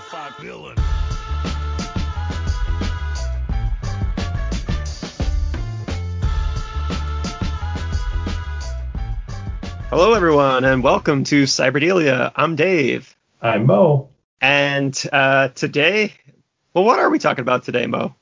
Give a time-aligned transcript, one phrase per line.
[0.00, 0.76] certified villain.
[9.88, 12.32] Hello, everyone, and welcome to Cyberdelia.
[12.36, 14.08] I'm Dave, I'm Mo.
[14.40, 16.12] and uh, today,
[16.74, 18.14] well, what are we talking about today, Mo?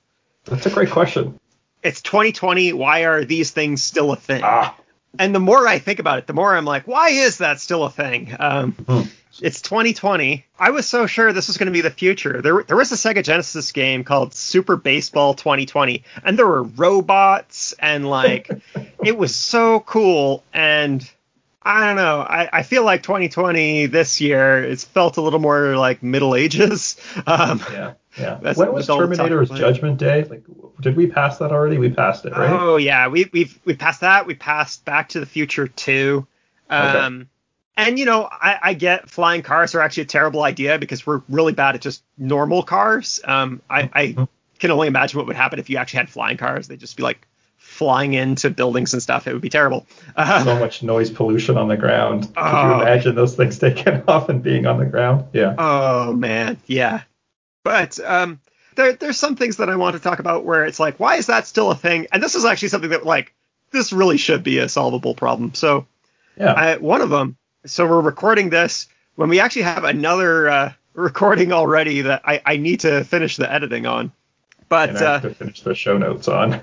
[0.44, 1.38] That's a great question.
[1.82, 2.72] It's 2020.
[2.74, 4.42] Why are these things still a thing?
[4.44, 4.76] Ah,
[5.18, 7.84] And the more I think about it, the more I'm like, why is that still
[7.84, 8.34] a thing?
[8.38, 9.02] Um, Hmm.
[9.42, 10.44] It's 2020.
[10.58, 12.40] I was so sure this was going to be the future.
[12.40, 17.74] There, there was a Sega Genesis game called Super Baseball 2020, and there were robots,
[17.78, 18.50] and like,
[19.04, 20.44] it was so cool.
[20.52, 21.08] And
[21.62, 22.20] I don't know.
[22.20, 27.00] I, I feel like 2020 this year, it's felt a little more like Middle Ages.
[27.26, 28.52] Um, yeah, yeah.
[28.54, 29.50] When was Terminator's.
[29.50, 30.24] Judgment Day?
[30.24, 30.42] Like,
[30.80, 31.78] did we pass that already?
[31.78, 32.50] We passed it, right?
[32.50, 34.26] Oh yeah, we we've we passed that.
[34.26, 36.26] We passed Back to the Future 2.
[36.68, 37.28] Um,
[37.76, 41.22] and you know, I, I get flying cars are actually a terrible idea because we're
[41.28, 43.20] really bad at just normal cars.
[43.24, 46.68] Um, I, I can only imagine what would happen if you actually had flying cars.
[46.68, 47.26] They'd just be like
[47.56, 49.26] flying into buildings and stuff.
[49.26, 49.86] It would be terrible.
[50.14, 52.24] Uh, so much noise pollution on the ground.
[52.24, 52.76] Could Oh.
[52.76, 55.26] you imagine those things taking off and being on the ground?
[55.32, 55.54] Yeah.
[55.58, 57.02] Oh man, yeah.
[57.64, 58.40] But um,
[58.76, 61.26] there there's some things that I want to talk about where it's like, why is
[61.26, 62.06] that still a thing?
[62.12, 63.34] And this is actually something that like
[63.70, 65.54] this really should be a solvable problem.
[65.54, 65.86] So
[66.38, 66.52] Yeah.
[66.52, 67.36] I, one of them.
[67.66, 72.56] So we're recording this when we actually have another uh, recording already that I, I
[72.56, 74.12] need to finish the editing on.
[74.68, 76.60] But and I have uh, to finish the show notes on.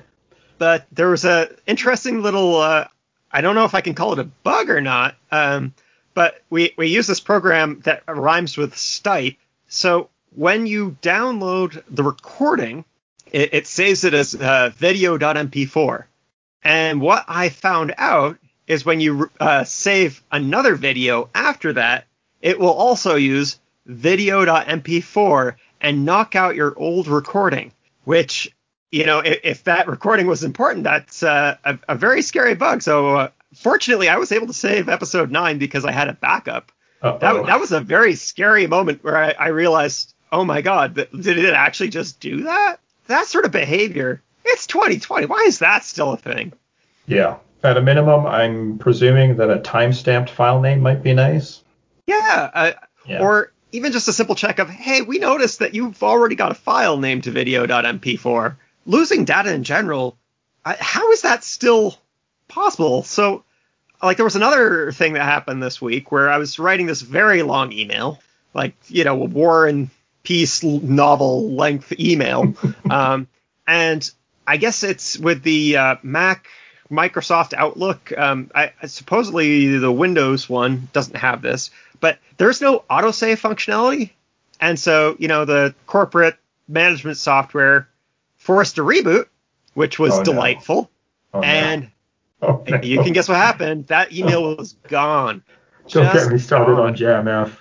[0.57, 2.87] but there was a interesting little uh,
[3.31, 5.15] I don't know if I can call it a bug or not.
[5.31, 5.73] Um,
[6.13, 9.37] but we we use this program that rhymes with Stipe.
[9.67, 12.85] So when you download the recording,
[13.31, 16.03] it, it saves it as uh, video.mp4.
[16.63, 18.37] And what I found out
[18.71, 22.05] is when you uh, save another video after that,
[22.41, 27.73] it will also use video.mp4 and knock out your old recording,
[28.05, 28.49] which
[28.89, 32.81] you know, if, if that recording was important, that's uh, a, a very scary bug.
[32.81, 36.71] So, uh, fortunately, I was able to save episode nine because I had a backup.
[37.01, 37.17] Uh-oh.
[37.19, 41.37] That, that was a very scary moment where I, I realized, oh my god, did
[41.37, 42.77] it actually just do that?
[43.07, 44.21] That sort of behavior.
[44.45, 45.25] It's 2020.
[45.25, 46.53] Why is that still a thing?
[47.05, 47.37] yeah.
[47.63, 51.61] At a minimum, I'm presuming that a time-stamped file name might be nice.
[52.07, 52.49] Yeah.
[52.53, 52.71] Uh,
[53.05, 53.21] Yeah.
[53.21, 56.55] Or even just a simple check of, hey, we noticed that you've already got a
[56.55, 58.55] file named to video.mp4.
[58.85, 60.17] Losing data in general,
[60.65, 61.97] I, how is that still
[62.47, 63.03] possible?
[63.03, 63.43] So,
[64.01, 67.43] like, there was another thing that happened this week where I was writing this very
[67.43, 68.19] long email,
[68.53, 69.89] like, you know, a war and
[70.23, 72.55] peace novel length email.
[72.89, 73.27] um,
[73.67, 74.09] and
[74.45, 76.47] I guess it's with the uh, Mac
[76.91, 78.11] Microsoft Outlook.
[78.17, 84.11] Um, I, supposedly the Windows one doesn't have this, but there's no autosave functionality,
[84.59, 86.37] and so you know the corporate
[86.67, 87.87] management software
[88.37, 89.27] forced a reboot,
[89.73, 90.23] which was Oh, no.
[90.23, 90.91] delightful.
[91.33, 91.45] Oh, no.
[91.47, 91.91] And
[92.41, 92.79] Oh, no.
[92.83, 93.87] you can guess what happened?
[93.87, 95.43] That email was gone.
[95.89, 96.87] Don't just get me started gone.
[96.87, 97.51] on JAMF.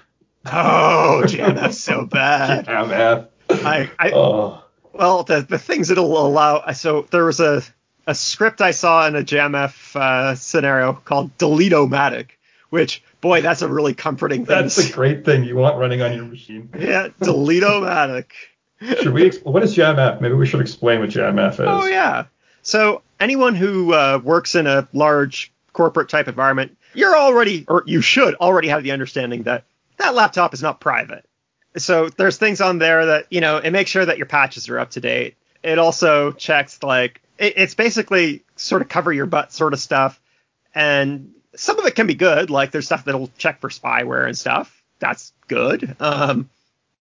[0.46, 2.66] Oh, damn, so bad.
[2.66, 3.28] JAMF.
[3.50, 4.64] I, I oh.
[4.92, 6.70] well, the the things it'll allow.
[6.72, 7.62] So there was a
[8.10, 12.30] a script I saw in a JAMF uh, scenario called Delete-O-Matic,
[12.70, 14.62] which boy, that's a really comforting thing.
[14.62, 16.68] That's a great thing you want running on your machine.
[16.76, 18.26] yeah, Delete-O-Matic.
[18.80, 19.26] Should we?
[19.26, 20.20] Ex- what is JAMF?
[20.20, 21.60] Maybe we should explain what JAMF is.
[21.60, 22.24] Oh yeah.
[22.62, 28.00] So anyone who uh, works in a large corporate type environment, you're already, or you
[28.00, 29.64] should already have the understanding that
[29.98, 31.26] that laptop is not private.
[31.76, 34.78] So there's things on there that you know it makes sure that your patches are
[34.78, 35.36] up to date.
[35.62, 40.20] It also checks like it, it's basically sort of cover your butt sort of stuff,
[40.74, 42.50] and some of it can be good.
[42.50, 44.80] Like there's stuff that'll check for spyware and stuff.
[45.00, 45.96] That's good.
[45.98, 46.48] Um,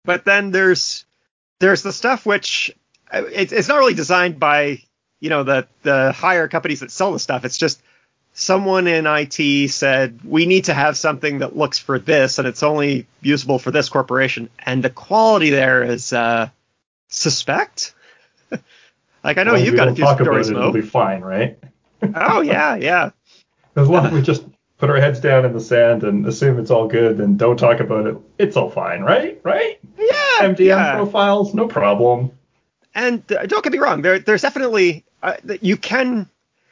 [0.05, 1.05] but then there's
[1.59, 2.75] there's the stuff which
[3.11, 4.81] it's it's not really designed by
[5.19, 7.45] you know the the higher companies that sell the stuff.
[7.45, 7.81] It's just
[8.33, 12.63] someone in IT said we need to have something that looks for this, and it's
[12.63, 16.49] only usable for this corporation, and the quality there is uh,
[17.09, 17.93] suspect.
[19.23, 20.59] like I know you've got a few talk about stories, it, Mo.
[20.59, 21.57] It'll be fine, right?
[22.15, 23.11] oh yeah, yeah.
[23.75, 24.45] As long as we just
[24.77, 27.79] put our heads down in the sand and assume it's all good and don't talk
[27.79, 29.39] about it, it's all fine, right?
[29.43, 29.79] Right?
[29.97, 30.95] Yeah, MDM yeah.
[30.95, 32.31] profiles, no problem.
[32.95, 36.29] And uh, don't get me wrong, there, there's definitely uh, you can.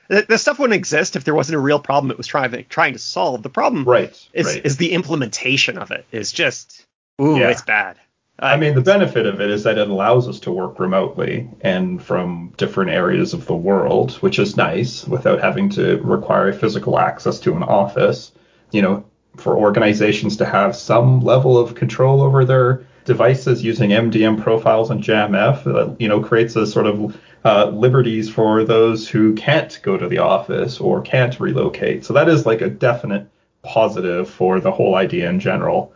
[0.10, 2.94] The, the stuff wouldn't exist if there wasn't a real problem it was trying trying
[2.94, 3.44] to solve.
[3.44, 4.10] The problem Right.
[4.34, 4.66] is right.
[4.66, 6.86] is the implementation of it is just
[7.22, 7.50] ooh, Yeah.
[7.50, 7.98] it's bad.
[8.39, 12.01] I mean, the benefit of it is that it allows us to work remotely and
[12.01, 17.39] from different areas of the world, which is nice without having to require physical access
[17.42, 18.31] to an office.
[18.72, 19.06] You know,
[19.38, 25.01] for organizations to have some level of control over their devices using MDM profiles and
[25.01, 29.98] JAMF that you know creates a sort of uh, liberties for those who can't go
[29.98, 32.06] to the office or can't relocate.
[32.06, 33.28] So that is like a definite
[33.63, 35.94] positive for the whole idea in general.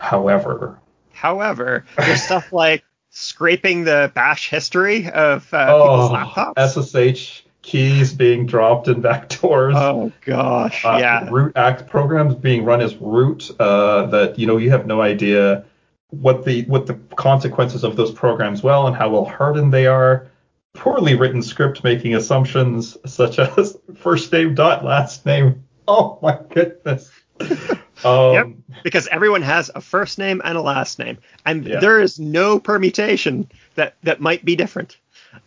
[0.00, 0.80] However,
[1.14, 7.14] however, there's stuff like scraping the bash history of uh, oh, people's laptops.
[7.14, 9.74] SSH keys being dropped in backdoors.
[9.74, 11.28] Oh gosh, uh, yeah.
[11.30, 15.64] Root act programs being run as root uh, that you know you have no idea
[16.10, 20.28] what the what the consequences of those programs well and how well hardened they are.
[20.74, 25.64] Poorly written script making assumptions such as first name dot last name.
[25.88, 27.10] Oh my goodness.
[28.04, 28.46] Um, yep,
[28.82, 31.16] because everyone has a first name and a last name,
[31.46, 31.80] and yeah.
[31.80, 34.98] there is no permutation that that might be different.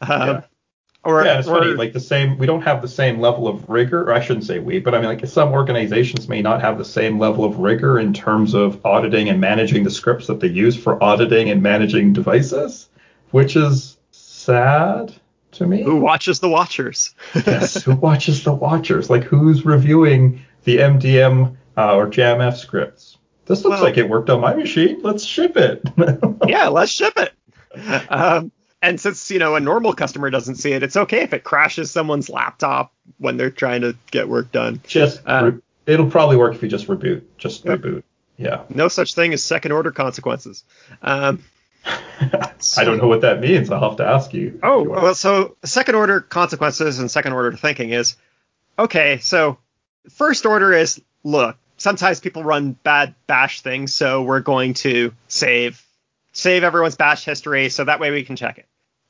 [0.01, 0.41] Um, yeah.
[1.03, 1.73] Or, yeah, it's or, funny.
[1.73, 4.01] Like the same, we don't have the same level of rigor.
[4.01, 6.85] Or I shouldn't say we, but I mean, like some organizations may not have the
[6.85, 10.75] same level of rigor in terms of auditing and managing the scripts that they use
[10.75, 12.89] for auditing and managing devices,
[13.31, 15.13] which is sad
[15.53, 15.83] to me.
[15.83, 17.13] Who watches the watchers?
[17.35, 19.09] yes, who watches the watchers?
[19.09, 23.17] Like who's reviewing the MDM uh, or JAMF scripts.
[23.45, 24.99] This looks well, like it worked on my machine.
[25.01, 25.81] Let's ship it.
[26.47, 27.33] yeah, let's ship it.
[28.11, 28.51] Um,
[28.81, 31.89] and since you know a normal customer doesn't see it, it's okay if it crashes
[31.89, 34.81] someone's laptop when they're trying to get work done.
[34.85, 37.23] Just uh, re- it'll probably work if you just reboot.
[37.37, 37.79] Just yep.
[37.79, 38.03] reboot.
[38.35, 38.63] Yeah.
[38.69, 40.63] No such thing as second order consequences.
[41.01, 41.43] Um,
[41.85, 43.71] I don't know what that means.
[43.71, 44.59] I'll have to ask you.
[44.61, 48.17] Oh, well, so second order consequences and second order thinking is
[48.77, 49.19] okay.
[49.19, 49.57] So
[50.09, 51.57] first order is look,
[51.87, 55.81] sometimes people run bad bash things, so we're going to save
[56.33, 58.65] save everyone's bash history so that way we can check it.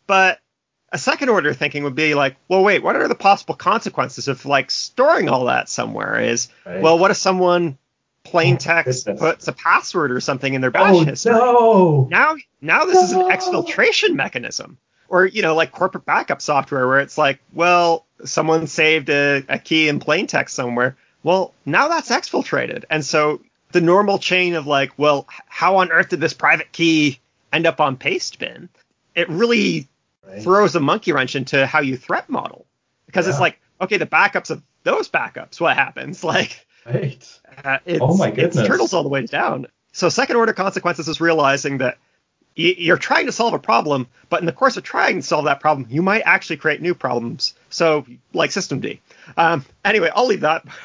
[0.05, 0.39] But
[0.91, 4.45] a second order thinking would be like, well, wait, what are the possible consequences of
[4.45, 6.21] like storing all that somewhere?
[6.21, 6.79] Is right.
[6.79, 7.79] well, what if someone
[8.23, 11.31] plain oh, text puts a password or something in their oh, bash oh, history?
[11.31, 12.07] No.
[12.11, 13.03] Now, now this no.
[13.03, 14.77] is an exfiltration mechanism.
[15.09, 19.57] Or you know, like corporate backup software, where it's like, well, someone saved a, a
[19.57, 20.95] key in plain text somewhere.
[21.27, 22.85] Well, now that's exfiltrated.
[22.89, 23.41] And so
[23.73, 27.19] the normal chain of like, well, how on earth did this private key
[27.51, 28.69] end up on Pastebin?
[29.13, 29.89] It really
[30.25, 30.41] right.
[30.41, 32.65] throws a monkey wrench into how you threat model.
[33.07, 33.31] Because yeah.
[33.31, 36.23] it's like, okay, the backups of those backups, what happens?
[36.23, 37.39] Like, right.
[37.61, 38.55] Uh, oh my goodness.
[38.55, 39.67] It's turtles all the way down.
[39.91, 41.97] So second order consequences is realizing that
[42.55, 45.59] you're trying to solve a problem, but in the course of trying to solve that
[45.59, 47.53] problem, you might actually create new problems.
[47.69, 48.99] So, like systemd.
[49.35, 50.65] Um, anyway, I'll leave that.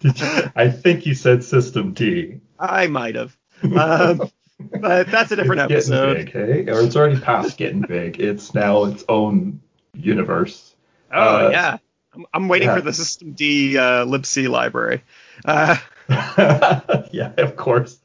[0.00, 0.14] you,
[0.56, 2.40] I think you said systemd.
[2.58, 3.36] I might have.
[3.62, 6.16] Um, but that's a different it's episode.
[6.16, 6.70] Big, hey?
[6.70, 8.20] Or it's already past getting big.
[8.20, 9.60] It's now its own
[9.94, 10.74] universe.
[11.12, 11.78] Oh, uh, yeah.
[12.14, 12.76] I'm, I'm waiting yeah.
[12.76, 15.02] for the systemd uh, libc library.
[15.44, 15.76] Uh,
[17.12, 17.98] yeah, of course.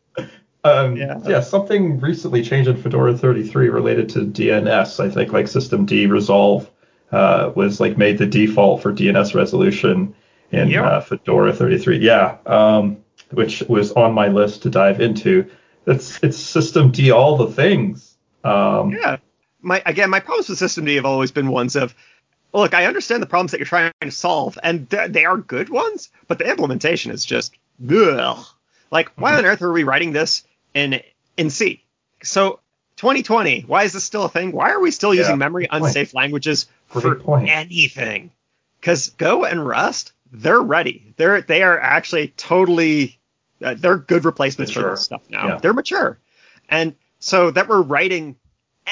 [0.64, 1.20] Um, yeah.
[1.26, 5.00] yeah, something recently changed in Fedora 33 related to DNS.
[5.00, 6.70] I think like systemd resolve
[7.12, 10.16] uh, was like made the default for DNS resolution
[10.52, 10.86] in yep.
[10.86, 12.00] uh, Fedora 33.
[12.00, 12.98] Yeah, um,
[13.32, 15.50] which was on my list to dive into.
[15.86, 18.16] It's it's systemd all the things.
[18.44, 19.18] Um, yeah.
[19.62, 21.94] My again, my problems with systemd have always been ones of
[22.54, 25.70] look, I understand the problems that you're trying to solve, and th- they are good
[25.70, 27.54] ones, but the implementation is just
[27.90, 28.46] ugh.
[28.92, 31.02] Like, why on earth are we writing this in
[31.38, 31.84] in C.
[32.24, 32.60] So
[33.00, 34.52] 2020, why is this still a thing?
[34.52, 38.30] Why are we still using memory unsafe languages for anything?
[38.78, 41.14] Because Go and Rust, they're ready.
[41.16, 43.18] They're they are actually totally
[43.64, 44.84] uh, they're good replacements mature.
[44.84, 45.48] for this stuff now.
[45.48, 45.58] Yeah.
[45.60, 46.20] They're mature,
[46.68, 48.36] and so that we're writing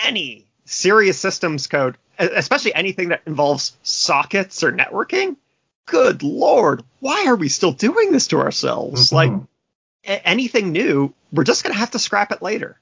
[0.06, 5.36] any serious systems code, especially anything that involves sockets or networking.
[5.86, 9.12] Good lord, why are we still doing this to ourselves?
[9.12, 9.16] Mm-hmm.
[9.16, 12.80] Like anything new, we're just gonna have to scrap it later.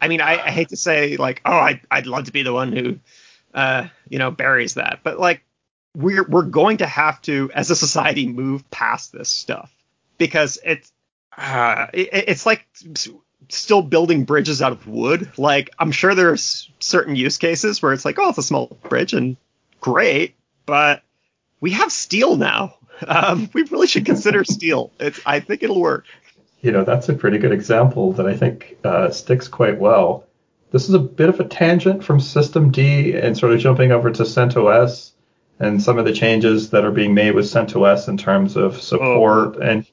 [0.00, 2.52] I mean, I, I hate to say like, oh, I, I'd love to be the
[2.52, 2.98] one who,
[3.54, 5.42] uh, you know, buries that, but like,
[5.94, 9.72] we're we're going to have to, as a society, move past this stuff
[10.18, 10.92] because it's
[11.36, 12.66] uh, it, it's like
[13.48, 15.30] still building bridges out of wood.
[15.38, 19.14] Like, I'm sure there's certain use cases where it's like, oh, it's a small bridge
[19.14, 19.36] and
[19.80, 20.34] great,
[20.66, 21.02] but
[21.60, 22.74] we have steel now.
[23.06, 24.90] Um, we really should consider steel.
[24.98, 26.06] It's, I think it'll work
[26.66, 30.26] you know, that's a pretty good example that I think uh, sticks quite well.
[30.72, 34.24] This is a bit of a tangent from systemd and sort of jumping over to
[34.24, 35.12] CentOS
[35.60, 39.54] and some of the changes that are being made with CentOS in terms of support.
[39.56, 39.60] Oh.
[39.60, 39.86] And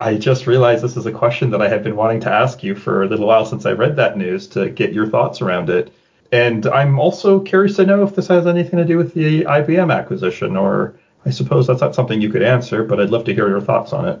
[0.00, 2.74] I just realized this is a question that I had been wanting to ask you
[2.74, 5.92] for a little while since I read that news to get your thoughts around it.
[6.32, 9.94] And I'm also curious to know if this has anything to do with the IBM
[9.94, 13.48] acquisition, or I suppose that's not something you could answer, but I'd love to hear
[13.48, 14.20] your thoughts on it.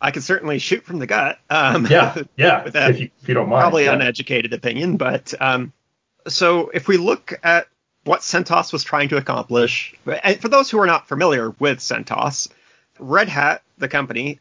[0.00, 1.38] I can certainly shoot from the gut.
[1.50, 2.64] Um, Yeah, yeah.
[2.66, 3.62] if, you, if you don't mind.
[3.62, 3.94] probably yeah.
[3.94, 5.72] uneducated opinion, but um,
[6.26, 7.68] so if we look at
[8.04, 12.48] what CentOS was trying to accomplish, and for those who are not familiar with CentOS,
[12.98, 14.40] Red Hat, the company,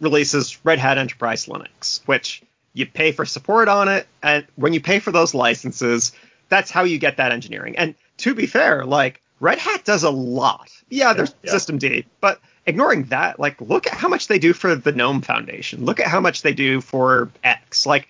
[0.00, 2.42] releases Red Hat Enterprise Linux, which
[2.72, 6.12] you pay for support on it, and when you pay for those licenses,
[6.48, 7.76] that's how you get that engineering.
[7.76, 10.70] And to be fair, like Red Hat does a lot.
[10.88, 11.52] Yeah, there's yeah.
[11.52, 15.84] systemd, but ignoring that, like look at how much they do for the GNOME Foundation.
[15.84, 17.86] Look at how much they do for X.
[17.86, 18.08] Like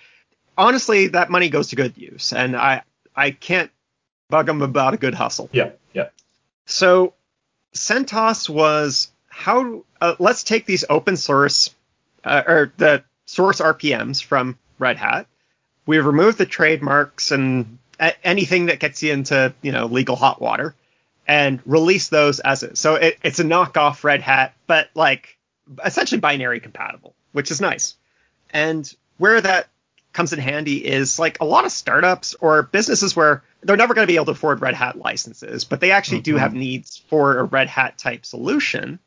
[0.57, 2.83] honestly, that money goes to good use, and I
[3.15, 3.71] I can't
[4.29, 5.49] bug them about a good hustle.
[5.53, 6.09] Yeah, yeah.
[6.67, 7.15] So
[7.75, 11.75] CentOS was how uh, let's take these open source
[12.25, 15.27] uh, or the source RPMs from Red Hat.
[15.87, 17.79] We've removed the trademarks and
[18.23, 20.75] anything that gets you into you know legal hot water,
[21.27, 22.79] and release those as is.
[22.79, 25.37] So it, it's a knockoff Red Hat, but like
[25.85, 27.95] essentially binary compatible, which is nice.
[28.51, 29.69] And where that
[30.13, 34.07] comes in handy is like a lot of startups or businesses where they're never going
[34.07, 36.39] to be able to afford Red Hat licenses, but they actually do Mhm.
[36.39, 38.99] have needs for a Red Hat type solution.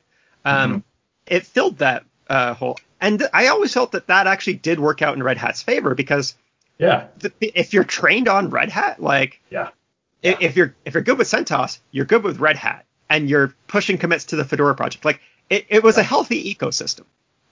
[0.43, 0.83] Um, Mhm.
[1.27, 2.77] It filled that uh, hole.
[2.99, 6.35] And I always felt that that actually did work out in Red Hat's favor because
[6.77, 9.69] Yeah, th- if you're trained on Red Hat, like yeah.
[10.23, 13.53] I- if you're if you're good with CentOS, you're good with Red Hat, and you're
[13.67, 15.05] pushing commits to the Fedora project.
[15.05, 17.03] Like it, it was a healthy ecosystem.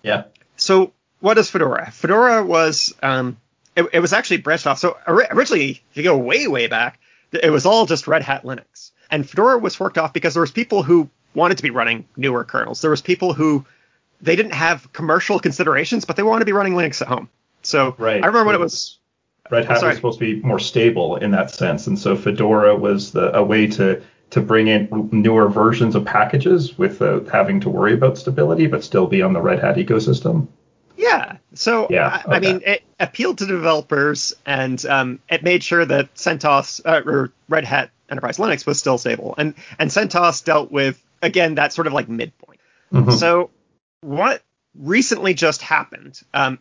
[0.02, 0.24] Yeah.
[0.58, 1.92] So what is Fedora?
[1.92, 3.38] Fedora was um,
[3.76, 4.80] it, it was actually branched off.
[4.80, 7.00] So ori- originally, if you go way way back,
[7.32, 10.52] it was all just Red Hat Linux, and Fedora was forked off because there was
[10.52, 12.82] people who wanted to be running newer kernels.
[12.82, 13.66] There was people who
[14.22, 17.30] they didn't have commercial considerations, but they wanted to be running Linux at home.
[17.64, 18.24] So Right.
[18.24, 18.98] I remember when it was
[19.50, 23.12] Red Hat was supposed to be more stable in that sense, and so Fedora was
[23.12, 27.94] the, a way to to bring in newer versions of packages without having to worry
[27.94, 30.48] about stability, but still be on the Red Hat ecosystem.
[30.98, 31.38] Yeah.
[31.54, 36.16] So Yeah, I, I mean, it appealed to developers, and um, it made sure that
[36.16, 41.02] CentOS uh, or Red Hat Enterprise Linux was still stable, and and CentOS dealt with
[41.22, 42.60] again that sort of like midpoint.
[42.92, 43.14] Mhm.
[43.14, 43.52] So
[44.02, 44.42] what
[44.78, 46.60] recently just happened um,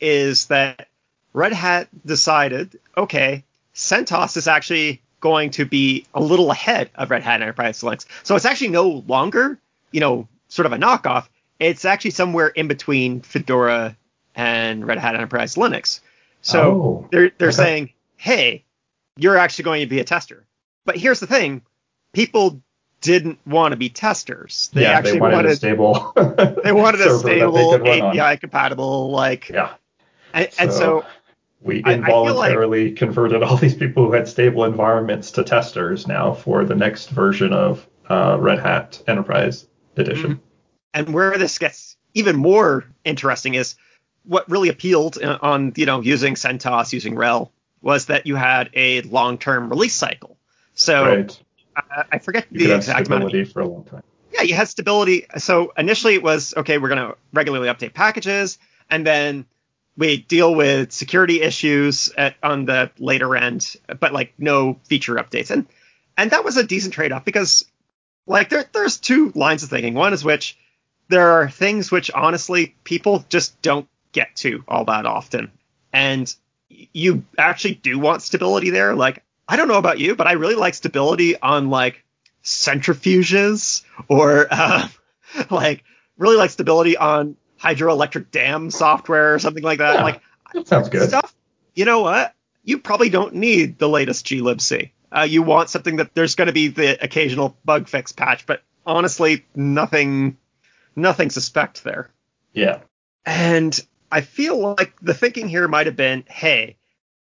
[0.00, 0.88] is that
[1.32, 7.22] Red Hat decided, okay, CentOS is actually going to be a little ahead of Red
[7.22, 8.06] Hat Enterprise Linux.
[8.22, 9.58] So it's actually no longer,
[9.92, 11.28] you know, sort of a knockoff.
[11.58, 13.96] It's actually somewhere in between Fedora
[14.34, 16.00] and Red Hat Enterprise Linux.
[16.42, 17.56] So Oh, they're they're okay.
[17.56, 18.64] saying, hey,
[19.16, 20.44] you're actually going to be a tester.
[20.84, 21.62] But here's the thing,
[22.12, 22.60] people
[23.00, 24.70] didn't want to be testers.
[24.74, 26.12] They yeah, actually they wanted, wanted a stable.
[26.64, 28.18] they wanted a server that they stable run on.
[28.18, 29.74] API compatible like Yeah.
[30.34, 31.04] and, and so
[31.62, 36.06] we I- I like- involuntarily converted all these people who had stable environments to testers
[36.06, 39.66] now for the next version of uh, Red Hat Enterprise
[39.96, 40.40] Edition.
[40.94, 43.74] and where this gets even more interesting is
[44.24, 47.50] what really appealed uh, on you know using CentOS using RHEL
[47.80, 50.36] was that you had a long-term release cycle.
[50.74, 51.40] So right.
[51.76, 54.02] I, I forget You the exact amount of for a long time.
[54.32, 55.26] yeah, you had stability.
[55.38, 58.58] So initially it was okay, we're going to regularly update packages,
[58.90, 59.46] and then
[59.96, 65.50] we deal with security issues at, on the later end, but like no feature updates.
[65.50, 65.66] And
[66.16, 67.64] and that was a decent trade-off because
[68.26, 69.94] like there there's two lines of thinking.
[69.94, 70.58] One is which
[71.08, 75.50] there are things which honestly people just don't get to all that often,
[75.92, 76.34] and
[76.68, 78.94] you actually do want stability there.
[78.94, 82.04] Like I don't know about you, but I really like stability on like
[82.44, 84.88] centrifuges or uh,
[85.50, 85.84] like
[86.16, 89.94] really like stability on hydroelectric dam software or something like that.
[89.96, 90.02] Yeah.
[90.04, 90.20] Like
[90.54, 91.08] That sounds good.
[91.08, 91.34] stuff.
[91.74, 92.34] You know what?
[92.64, 94.90] You probably don't need the latest glibc.
[95.10, 98.62] Uh, you want something that there's going to be the occasional bug fix patch, but
[98.86, 100.36] honestly, nothing,
[100.96, 102.10] nothing suspect there.
[102.52, 102.80] Yeah.
[103.26, 103.78] And
[104.10, 106.76] I feel like the thinking here might have been, hey,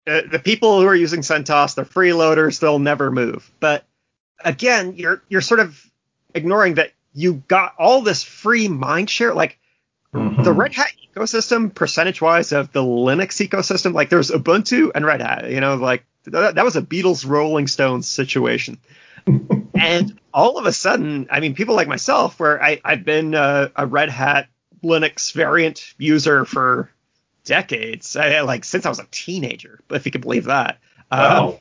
[0.06, 3.50] uh, the people who are using CentOS, they're freeloaders, they'll never move.
[3.60, 3.84] But
[4.44, 5.82] again, you're you're sort of
[6.34, 9.34] ignoring that you got all this free mind share.
[9.34, 9.58] Like
[10.14, 10.44] Mhm.
[10.44, 15.20] the Red Hat ecosystem, percentage wise of the Linux ecosystem, like there's Ubuntu and Red
[15.20, 15.50] Hat.
[15.50, 18.78] You know, like that, that was a Beatles Rolling Stones situation.
[19.74, 23.70] and all of a sudden, I mean, people like myself, where I, I've been a,
[23.74, 24.48] a Red Hat
[24.84, 26.90] Linux variant user for
[27.44, 30.78] decades, I, like since I was a teenager, if you can believe that.
[31.10, 31.56] Um,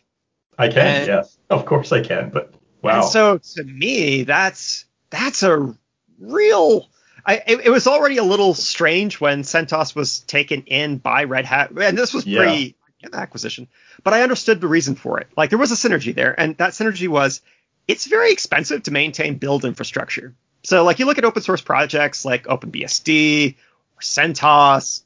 [0.58, 1.38] I can, and- yes.
[1.50, 3.02] Of course I can, but wow.
[3.02, 5.76] So to me, that's that's a
[6.20, 6.88] real.
[7.26, 11.46] I, it, it was already a little strange when CentOS was taken in by Red
[11.46, 12.44] Hat, and this was Yeah.
[12.44, 12.76] pre
[13.14, 13.68] acquisition.
[14.04, 15.28] But I understood the reason for it.
[15.38, 17.42] Like there was a synergy there, and that synergy was
[17.88, 20.34] it's very expensive to maintain build infrastructure.
[20.64, 23.56] So like you look at open source projects like OpenBSD
[23.96, 25.04] or CentOS.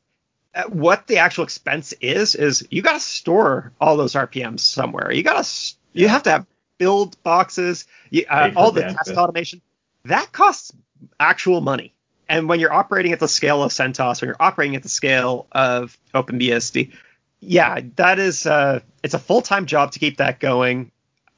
[0.55, 5.11] Uh, what the actual expense is is you got to store all those RPMs somewhere.
[5.11, 6.45] You got to you have to have
[6.77, 9.61] build boxes, you, uh, all the test automation.
[10.05, 10.71] That costs
[11.19, 11.93] actual money.
[12.29, 15.47] And when you're operating at the scale of CentOS, when you're operating at the scale
[15.51, 16.93] of OpenBSD,
[17.39, 20.91] yeah, that is uh, it's a full time job to keep that going.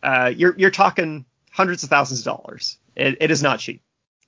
[0.03, 2.77] Uh, you're you're talking hundreds of thousands of dollars.
[2.95, 3.81] It, it is not cheap.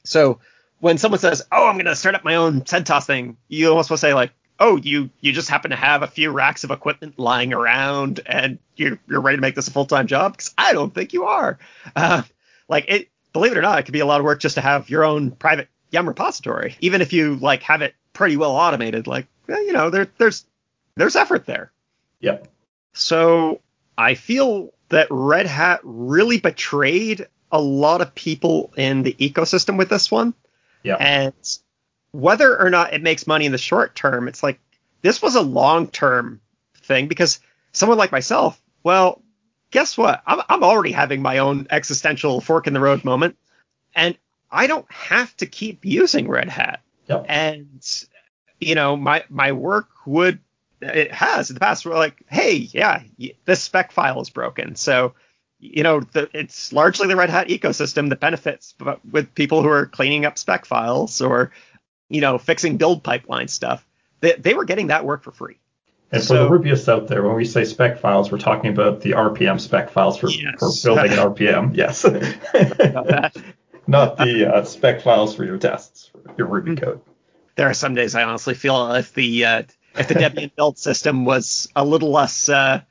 [0.06, 0.40] So
[0.80, 3.90] when someone says, "Oh, I'm going to start up my own CentOS thing," you almost
[3.90, 6.72] want to say like, "Oh, you you just happen to have a few racks of
[6.72, 10.54] equipment lying around and you're you're ready to make this a full time job?" Because
[10.58, 11.60] I don't think you are.
[11.94, 12.22] Uh,
[12.70, 14.62] like it, believe it or not, it could be a lot of work just to
[14.62, 19.08] have your own private Yum repository, even if you like have it pretty well automated.
[19.08, 20.46] Like, you know, there, there's
[20.96, 21.72] there's effort there.
[22.20, 22.48] Yep.
[22.94, 23.62] So
[23.98, 29.90] I feel that Red Hat really betrayed a lot of people in the ecosystem with
[29.90, 30.34] this one.
[30.82, 30.96] Yeah.
[30.96, 31.34] And
[32.12, 34.60] whether or not it makes money in the short term, it's like
[35.02, 36.42] this was a long term
[36.78, 37.40] thing because
[37.72, 39.22] someone like myself, well,
[39.72, 40.22] guess what?
[40.26, 43.38] I'm, I'm already having my own existential fork in the road moment.
[43.96, 44.18] And
[44.54, 46.82] I don't have to keep using Red Hat.
[47.08, 47.26] Yep.
[47.28, 48.06] And
[48.60, 50.40] you know, my my work would
[50.82, 51.86] it has in the past.
[51.86, 53.02] We're like, hey, yeah,
[53.46, 55.14] this spec file is broken, so
[55.60, 58.76] you know, the, it's largely the Red Hat ecosystem that benefits
[59.10, 61.52] with people who are cleaning up spec files or
[62.10, 63.86] you know fixing build pipeline stuff.
[64.20, 65.58] They, they were getting that work for free.
[66.12, 69.02] And so, for the Rubyists out there, when we say spec files, we're talking about
[69.02, 70.60] the RPM spec files for, yes.
[70.60, 71.76] for building an RPM.
[71.76, 72.06] Yes.
[73.88, 76.84] Not the uh, spec files for your tests, for your Ruby mm-hmm.
[76.84, 77.02] code.
[77.56, 79.64] There are some days I honestly feel if the uh,
[79.96, 82.50] if the Debian build system was a little less.
[82.50, 82.82] Uh,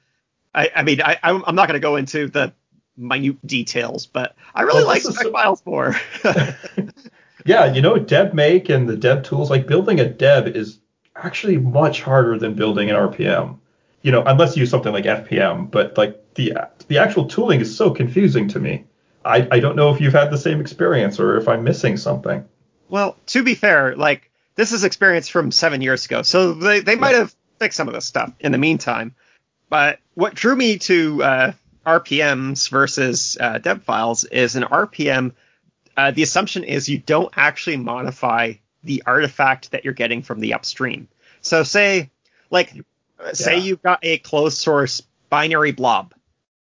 [0.55, 2.53] I, I, mean, I, I'm not going to go into the
[2.97, 5.97] minute details, but I really well, like spec files more.
[7.47, 10.79] yeah, you know, deb make and the deb tools, like building a deb is
[11.17, 13.59] actually much harder than building an RPM.
[14.03, 16.55] You know, unless you use something like FPM, but like the
[16.89, 18.85] the actual tooling is so confusing to me.
[19.25, 22.45] I, I don't know if you've had the same experience or if I'm missing something.
[22.89, 26.97] Well, to be fair, like this is experience from seven years ago, so they, they
[26.97, 29.15] might have fixed some of this stuff in the meantime.
[29.69, 31.53] But what drew me to uh,
[31.87, 35.33] RPMs versus uh, deb files is an RPM.
[35.97, 38.55] Uh, the assumption is you don't actually modify
[38.85, 41.09] the artifact that you're getting from the upstream.
[41.41, 42.11] So say,
[42.51, 43.33] like, yeah.
[43.33, 46.15] say you've got a closed source binary blob.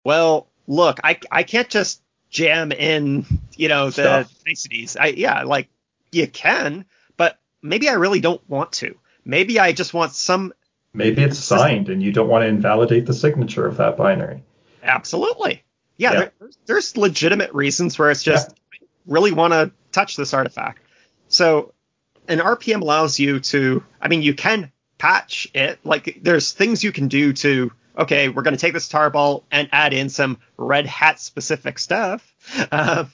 [0.04, 4.34] Well, look, I I can't just jam in, you know, the Stuff.
[4.46, 4.96] niceties.
[4.96, 5.68] I yeah, like
[6.12, 6.84] you can,
[7.16, 8.96] but maybe I really don't want to.
[9.24, 10.54] Maybe I just want some.
[10.92, 14.42] Maybe it's signed and you don't want to invalidate the signature of that binary.
[14.82, 15.62] Absolutely.
[15.96, 16.18] Yeah, yeah.
[16.18, 18.86] There, there's legitimate reasons where it's just yeah.
[19.06, 20.80] really want to touch this artifact.
[21.28, 21.74] So
[22.26, 25.78] an RPM allows you to, I mean, you can patch it.
[25.84, 29.68] Like there's things you can do to okay, we're going to take this tarball and
[29.72, 32.34] add in some Red Hat specific stuff.
[32.70, 33.04] Uh,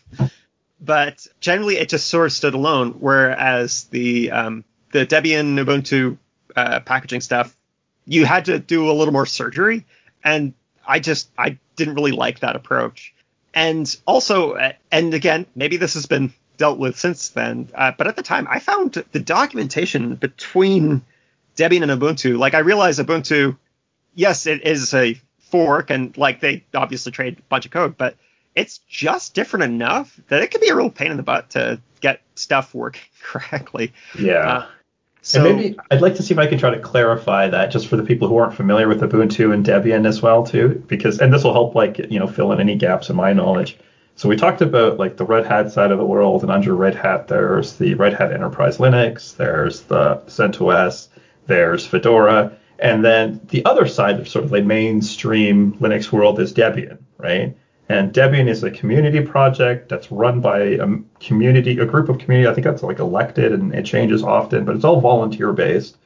[0.80, 2.92] but generally, it just sort of stood alone.
[2.98, 6.18] Whereas the um, the Debian Ubuntu
[6.54, 7.56] uh, packaging stuff,
[8.06, 9.84] you had to do a little more surgery,
[10.22, 10.54] and
[10.86, 13.14] I just I didn't really like that approach.
[13.54, 18.06] And also, uh, and again, maybe this has been dealt with since then, uh, but
[18.06, 21.02] at the time, I found the documentation between
[21.56, 22.38] Debian and Ubuntu.
[22.38, 23.56] Like I realized Ubuntu
[24.16, 28.16] yes, it is a fork, and like they obviously trade a bunch of code, but
[28.56, 31.80] it's just different enough that it could be a real pain in the butt to
[32.00, 33.92] get stuff working correctly.
[34.18, 34.34] Yeah.
[34.38, 34.66] Uh,
[35.22, 37.88] so, and maybe I'd like to see if I can try to clarify that just
[37.88, 41.32] for the people who aren't familiar with Ubuntu and Debian as well too, because and
[41.32, 43.76] this will help like you know fill in any gaps in my knowledge.
[44.14, 46.94] So we talked about like the Red Hat side of the world, and under Red
[46.94, 51.08] Hat there's the Red Hat Enterprise Linux, there's the CentOS,
[51.46, 56.52] there's Fedora, and then the other side of sort of the mainstream Linux world is
[56.52, 57.56] Debian, right?
[57.88, 60.86] And Debian is a community project that's run by a
[61.20, 62.48] community, a group of community.
[62.48, 65.96] I think that's like elected and it changes often, but it's all volunteer based.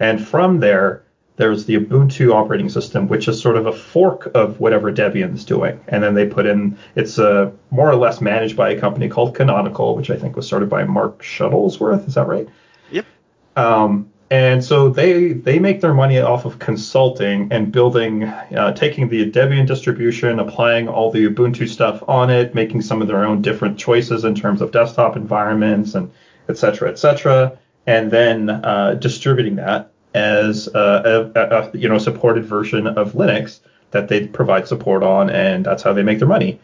[0.00, 1.04] And from there,
[1.36, 5.80] there's the Ubuntu operating system, which is sort of a fork of whatever Debian's doing.
[5.86, 9.36] And then they put in, it's uh, more or less managed by a company called
[9.36, 12.08] Canonical, which I think was started by Mark Shuttlesworth.
[12.08, 12.48] Is that right?
[12.90, 13.06] Yep.
[13.54, 19.08] Um, and so they they make their money off of consulting and building, uh, taking
[19.08, 23.40] the Debian distribution, applying all the Ubuntu stuff on it, making some of their own
[23.40, 26.10] different choices in terms of desktop environments and
[26.48, 31.98] et cetera, et cetera, and then uh, distributing that as a, a, a, you know
[31.98, 33.60] supported version of Linux
[33.92, 36.60] that they provide support on, and that's how they make their money.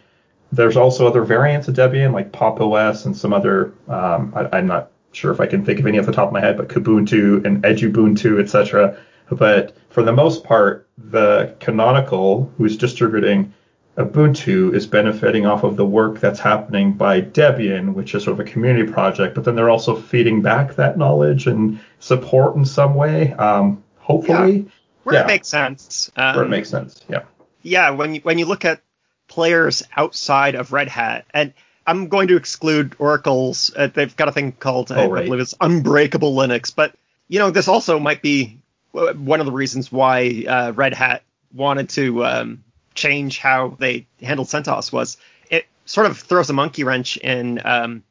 [0.52, 3.72] There's also other variants of Debian like Pop OS and some other.
[3.88, 6.32] Um, I, I'm not sure if I can think of any off the top of
[6.32, 8.96] my head, but Kubuntu and Edubuntu, etc.
[9.30, 13.52] But for the most part, the Canonical, who's distributing
[13.96, 18.46] Ubuntu, is benefiting off of the work that's happening by Debian, which is sort of
[18.46, 19.34] a community project.
[19.34, 23.32] But then they're also feeding back that knowledge and support in some way.
[23.34, 24.70] Um, hopefully, yeah.
[25.04, 25.24] where yeah.
[25.24, 26.10] it makes sense.
[26.16, 27.22] Um, where it makes sense, yeah.
[27.62, 28.82] Yeah, when you when you look at
[29.28, 31.54] players outside of Red Hat, and
[31.86, 33.72] I'm going to exclude Oracle's.
[33.74, 35.22] Uh, they've got a thing called oh, right.
[35.22, 36.94] I believe it's Unbreakable Linux, but
[37.28, 38.58] you know this also might be
[38.92, 44.48] one of the reasons why uh, Red Hat wanted to um, change how they handled
[44.48, 45.16] CentOS was
[45.50, 48.02] it sort of throws a monkey wrench in um,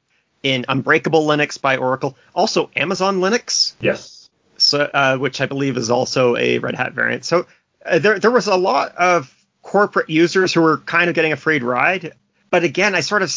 [0.43, 3.73] in Unbreakable Linux by Oracle, also Amazon Linux.
[3.79, 4.29] Yes.
[4.57, 7.25] So, uh, which I believe is also a Red Hat variant.
[7.25, 7.47] So
[7.86, 11.38] uh, there there was a lot of corporate users who were kind of getting a
[11.38, 12.13] free ride,
[12.49, 13.33] but again, I sort of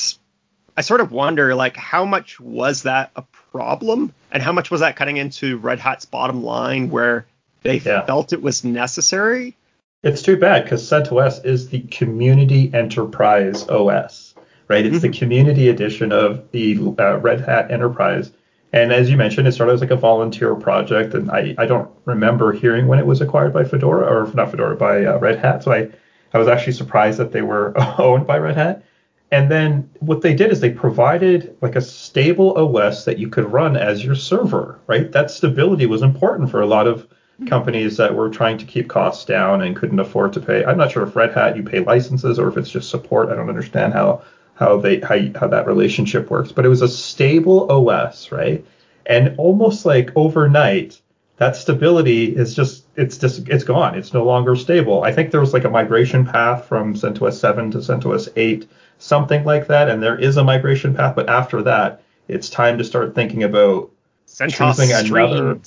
[0.76, 4.80] I sort of wonder like how much was that a problem and how much was
[4.80, 7.26] that cutting into Red Hat's bottom line where
[7.62, 8.04] they yeah.
[8.04, 9.56] felt it was necessary.
[10.02, 14.34] It's too bad because CentOS is the community enterprise OS,
[14.68, 14.84] right?
[14.84, 15.10] It's mm-hmm.
[15.10, 18.30] the community edition of the uh, Red Hat Enterprise.
[18.72, 21.90] And as you mentioned, it started as like a volunteer project, and I, I don't
[22.04, 25.62] remember hearing when it was acquired by Fedora or not Fedora by uh, Red Hat.
[25.62, 25.88] So I,
[26.34, 28.84] I was actually surprised that they were owned by Red Hat.
[29.30, 33.50] And then what they did is they provided like a stable OS that you could
[33.50, 35.10] run as your server, right?
[35.10, 37.08] That stability was important for a lot of
[37.48, 40.64] companies that were trying to keep costs down and couldn't afford to pay.
[40.64, 43.28] I'm not sure if Red Hat you pay licenses or if it's just support.
[43.28, 44.22] I don't understand how
[44.54, 48.64] how they how, how that relationship works, but it was a stable OS, right?
[49.04, 51.00] And almost like overnight,
[51.36, 53.96] that stability is just it's just it's gone.
[53.96, 55.04] It's no longer stable.
[55.04, 58.66] I think there was like a migration path from CentOS 7 to CentOS 8,
[58.98, 62.84] something like that, and there is a migration path, but after that, it's time to
[62.84, 63.90] start thinking about
[64.26, 65.60] CentOS choosing another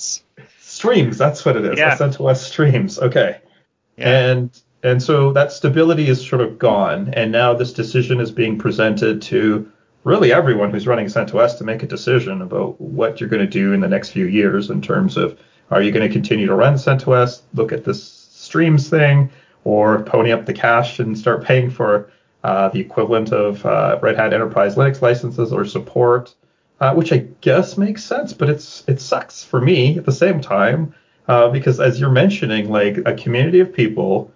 [0.60, 1.18] streams.
[1.18, 1.78] That's what it is.
[1.78, 1.96] Yeah.
[1.96, 3.00] CentOS streams.
[3.00, 3.40] Okay.
[3.98, 4.30] Yeah.
[4.30, 8.58] And and so that stability is sort of gone, and now this decision is being
[8.58, 9.70] presented to
[10.04, 13.74] really everyone who's running CentOS to make a decision about what you're going to do
[13.74, 15.38] in the next few years in terms of
[15.72, 19.30] are you going to continue to run CentOS, look at this streams thing,
[19.66, 22.10] or pony up the cash and start paying for
[22.44, 26.36] uh, the equivalent of uh, Red Hat Enterprise Linux licenses or support
[26.80, 30.40] uh, which I guess makes sense, but it's it sucks for me at the same
[30.40, 30.94] time
[31.28, 34.32] uh, because as you're mentioning, like a community of people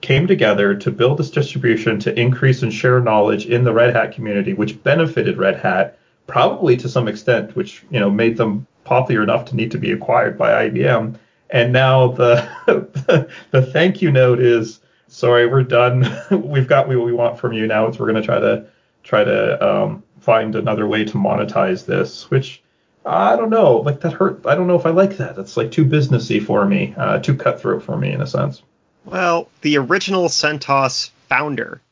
[0.00, 4.12] came together to build this distribution to increase and share knowledge in the Red Hat
[4.12, 9.22] community, which benefited Red Hat probably to some extent, which you know made them popular
[9.22, 11.16] enough to need to be acquired by IBM.
[11.50, 16.06] And now the the, the thank you note is sorry, we're done.
[16.30, 17.86] We've got what we want from you now.
[17.86, 18.66] It's we're going to try to
[19.02, 22.62] try to um, find another way to monetize this, which
[23.04, 24.46] I don't know, like that hurt.
[24.46, 25.38] I don't know if I like that.
[25.38, 28.62] It's like too businessy for me, uh, too cutthroat for me in a sense.
[29.04, 31.82] Well, the original CentOS founder,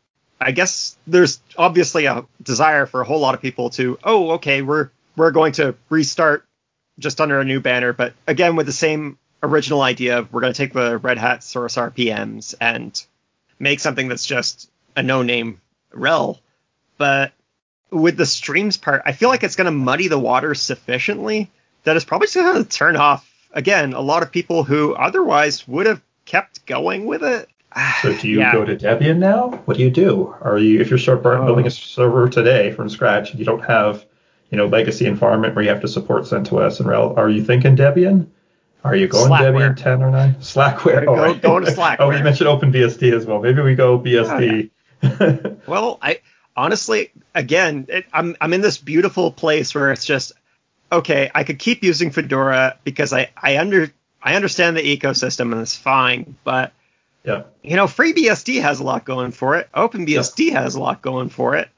[0.41, 4.63] I guess there's obviously a desire for a whole lot of people to, oh, okay,
[4.63, 6.47] we're we're going to restart
[6.99, 10.53] just under a new banner, but again with the same original idea, of we're going
[10.53, 13.05] to take the Red Hat source RPMs and
[13.59, 15.61] make something that's just a no-name
[15.93, 16.39] RHEL.
[16.99, 17.33] But
[17.91, 21.51] with the streams part, I feel like it's going to muddy the waters sufficiently
[21.85, 25.87] that it's probably going to turn off again a lot of people who otherwise would
[25.87, 27.49] have kept going with it.
[28.01, 28.53] So do you yeah.
[28.53, 29.51] go to Debian now?
[29.65, 30.35] What do you do?
[30.41, 31.33] Are you if you're start oh.
[31.33, 34.05] Um, building a server today from scratch, and you don't have
[34.51, 37.17] you know legacy environment where you have to support CentOS and RHEL.
[37.17, 38.27] Are you thinking Debian?
[38.85, 39.75] Are you going Slackware.
[39.75, 40.35] Debian 10 or 9?
[40.37, 41.05] Slackware.
[41.05, 41.97] Go, oh, going to Slackware.
[42.01, 43.41] oh, you mentioned OpenBSD as well.
[43.41, 44.71] Maybe we go BSD.
[45.03, 45.55] Oh, yeah.
[45.67, 46.21] well, I
[46.57, 50.33] honestly, again, it, I'm I'm in this beautiful place where it's just
[50.91, 51.31] okay.
[51.35, 53.93] I could keep using Fedora because I I under
[54.23, 56.73] I understand the ecosystem and it's fine, but
[57.25, 59.69] yeah, you know, FreeBSD has a lot going for it.
[59.73, 60.63] OpenBSD yeah.
[60.63, 61.69] has a lot going for it.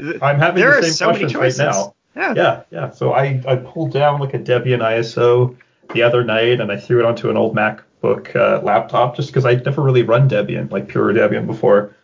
[0.00, 1.94] I'm having there the same so questions right now.
[2.14, 2.34] Yeah.
[2.34, 2.90] yeah, yeah.
[2.90, 5.56] So I I pulled down like a Debian ISO
[5.94, 9.44] the other night and I threw it onto an old MacBook uh, laptop just because
[9.44, 11.94] I'd never really run Debian like pure Debian before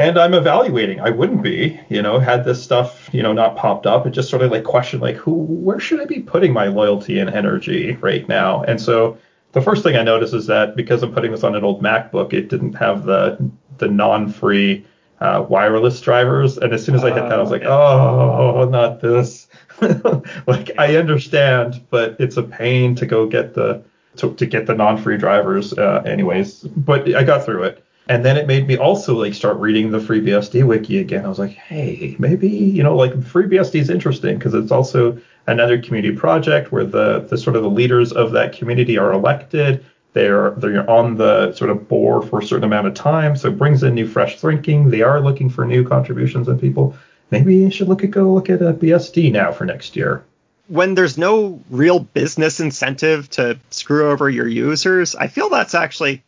[0.00, 0.98] and I'm evaluating.
[1.00, 4.06] I wouldn't be, you know, had this stuff, you know, not popped up.
[4.06, 7.18] It just sort of like question like who where should I be putting my loyalty
[7.18, 8.62] and energy right now?
[8.62, 9.18] And so
[9.52, 12.32] the first thing I noticed is that because I'm putting this on an old MacBook,
[12.32, 14.86] it didn't have the the non-free
[15.20, 16.56] uh, wireless drivers.
[16.56, 19.48] And as soon as I hit that, I was like, oh, not this.
[20.46, 23.82] like I understand, but it's a pain to go get the
[24.16, 26.62] to, to get the non-free drivers, uh, anyways.
[26.62, 27.84] But I got through it.
[28.08, 31.24] and then it made me also like start reading the FreeBSD wiki again.
[31.24, 35.80] I was like, hey, maybe you know like FreeBSD is interesting because it's also another
[35.80, 39.84] community project where the the sort of the leaders of that community are elected.
[40.12, 43.56] They're they're on the sort of board for a certain amount of time, so it
[43.56, 44.90] brings in new fresh thinking.
[44.90, 46.96] They are looking for new contributions and people.
[47.30, 50.24] Maybe you should look at go look at uh, a BSD now for next year.
[50.68, 56.22] When there's no real business incentive to screw over your users, I feel that's actually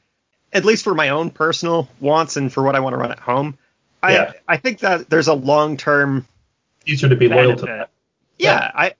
[0.52, 3.20] at least for my own personal wants and for what I want to run at
[3.20, 3.56] home,
[4.02, 4.32] yeah.
[4.46, 6.26] I I think that there's a long term
[6.86, 7.90] easier to be loyal to that.
[8.38, 8.94] Yeah, yeah, I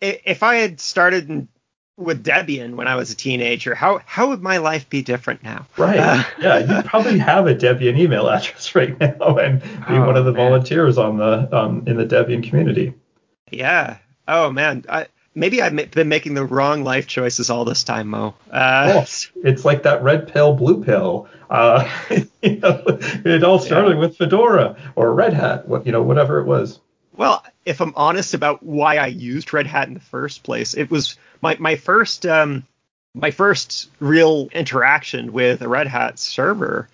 [0.00, 1.48] if I had started
[1.98, 5.66] with Debian when I was a teenager, how how would my life be different now?
[5.76, 5.98] Right.
[5.98, 10.16] Uh, yeah, you probably have a Debian email address right now and be oh, one
[10.16, 10.46] of the man.
[10.46, 12.94] volunteers on the um in the Debian community.
[13.50, 13.98] Yeah.
[14.26, 18.34] Oh man, I maybe I've been making the wrong life choices all this time, Mo.
[18.50, 19.06] Uh, oh,
[19.44, 21.28] it's like that red pill, blue pill.
[21.50, 21.88] Uh,
[22.42, 24.00] you know, it all started yeah.
[24.00, 26.80] with Fedora or Red Hat, what you know, whatever it was.
[27.18, 30.88] Well, if I'm honest about why I used Red Hat in the first place, it
[30.88, 32.64] was my my first um,
[33.12, 36.88] my first real interaction with a Red Hat server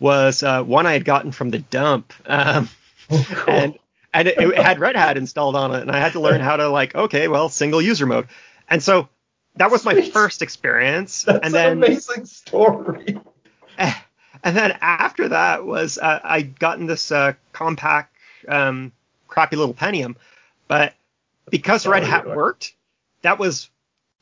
[0.00, 2.12] was uh, one I had gotten from the dump.
[2.26, 2.68] Um,
[3.08, 3.54] oh, cool.
[3.54, 3.78] And
[4.12, 6.56] and it, it, had Red Hat installed on it, and I had to learn how
[6.56, 8.26] to like, okay, well, single user mode,
[8.68, 9.08] and so
[9.56, 11.22] that was my first experience.
[11.22, 13.20] That's and then, an amazing story.
[14.44, 18.06] And then after that was uh, I gotten this uh, Compaq,
[18.46, 18.92] um,
[19.28, 20.16] crappy little Pentium,
[20.66, 20.94] but
[21.50, 22.74] because Red Hat worked,
[23.22, 23.70] that was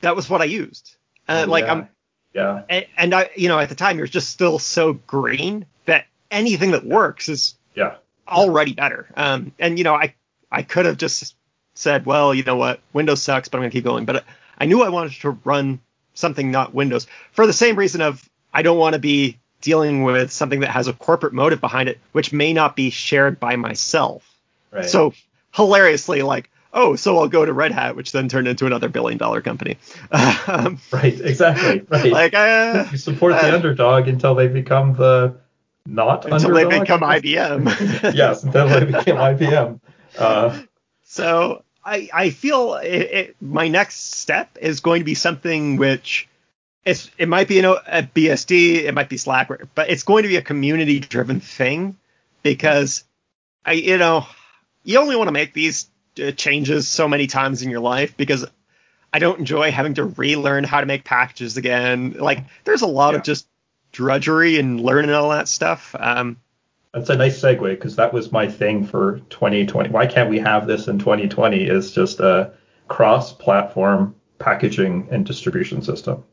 [0.00, 0.96] that was what I used.
[1.28, 1.72] Uh, oh, like yeah.
[1.72, 1.88] I'm,
[2.32, 2.62] yeah.
[2.68, 6.72] And, and I, you know, at the time you're just still so green that anything
[6.72, 7.96] that works is yeah
[8.28, 9.06] already better.
[9.16, 10.14] Um, and you know, I
[10.50, 11.34] I could have just
[11.74, 14.04] said, well, you know what, Windows sucks, but I'm gonna keep going.
[14.04, 14.24] But
[14.58, 15.80] I knew I wanted to run
[16.14, 20.30] something not Windows for the same reason of I don't want to be dealing with
[20.30, 24.35] something that has a corporate motive behind it, which may not be shared by myself.
[24.76, 24.90] Right.
[24.90, 25.14] So
[25.54, 29.18] hilariously, like, oh, so I'll go to Red Hat, which then turned into another billion
[29.18, 29.78] dollar company.
[30.10, 31.80] um, right, exactly.
[31.88, 32.12] Right.
[32.12, 35.36] Like, uh, you support the uh, underdog until they become the
[35.86, 36.70] not until underdog?
[36.70, 38.14] they become IBM.
[38.14, 39.80] yes, until they became IBM.
[40.18, 40.60] Uh,
[41.04, 46.28] so I I feel it, it, my next step is going to be something which
[46.84, 50.24] it's it might be you know a BSD, it might be Slack, but it's going
[50.24, 51.96] to be a community driven thing
[52.42, 53.04] because
[53.64, 54.26] I you know
[54.86, 55.90] you only want to make these
[56.22, 58.46] uh, changes so many times in your life because
[59.12, 62.12] I don't enjoy having to relearn how to make packages again.
[62.18, 63.18] Like there's a lot yeah.
[63.18, 63.46] of just
[63.92, 65.94] drudgery and learning all that stuff.
[65.98, 66.38] Um,
[66.92, 69.90] that's a nice segue because that was my thing for 2020.
[69.90, 71.64] Why can't we have this in 2020?
[71.64, 72.52] Is just a
[72.88, 76.24] cross-platform packaging and distribution system.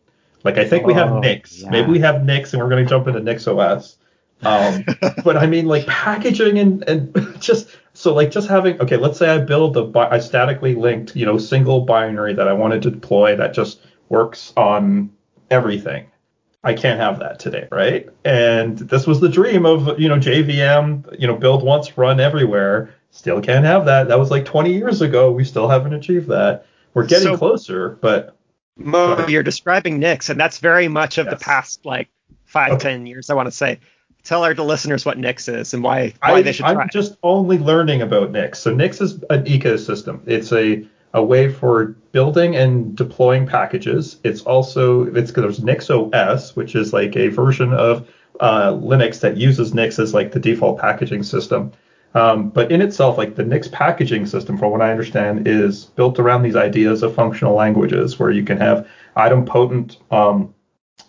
[0.44, 1.62] Like I think oh, we have oh, Nix.
[1.62, 1.70] Yeah.
[1.70, 3.98] Maybe we have Nix, and we're going to jump into Nix OS.
[4.42, 4.86] Um,
[5.24, 9.30] but I mean, like packaging and and just so like just having okay, let's say
[9.30, 13.36] I build a, a statically linked, you know, single binary that I wanted to deploy
[13.36, 13.80] that just
[14.10, 15.12] works on
[15.50, 16.08] everything.
[16.64, 18.10] I can't have that today, right?
[18.24, 22.96] And this was the dream of, you know, JVM, you know, build once, run everywhere.
[23.12, 24.08] Still can't have that.
[24.08, 25.32] That was like 20 years ago.
[25.32, 26.66] We still haven't achieved that.
[26.94, 28.38] We're getting so, closer, but.
[28.78, 31.38] Mo, you're describing Nix, and that's very much of yes.
[31.38, 32.10] the past, like,
[32.46, 32.90] five, okay.
[32.90, 33.80] ten years, I want to say.
[34.24, 36.84] Tell our listeners what Nix is and why, why I, they should I'm try.
[36.84, 38.60] I'm just only learning about Nix.
[38.60, 40.22] So Nix is an ecosystem.
[40.26, 44.18] It's a a way for building and deploying packages.
[44.24, 48.08] It's also it's there's Nix OS, which is like a version of
[48.40, 51.72] uh, Linux that uses Nix as like the default packaging system.
[52.16, 56.20] Um, but in itself, like the Nix packaging system, from what I understand, is built
[56.20, 60.54] around these ideas of functional languages, where you can have idempotent um,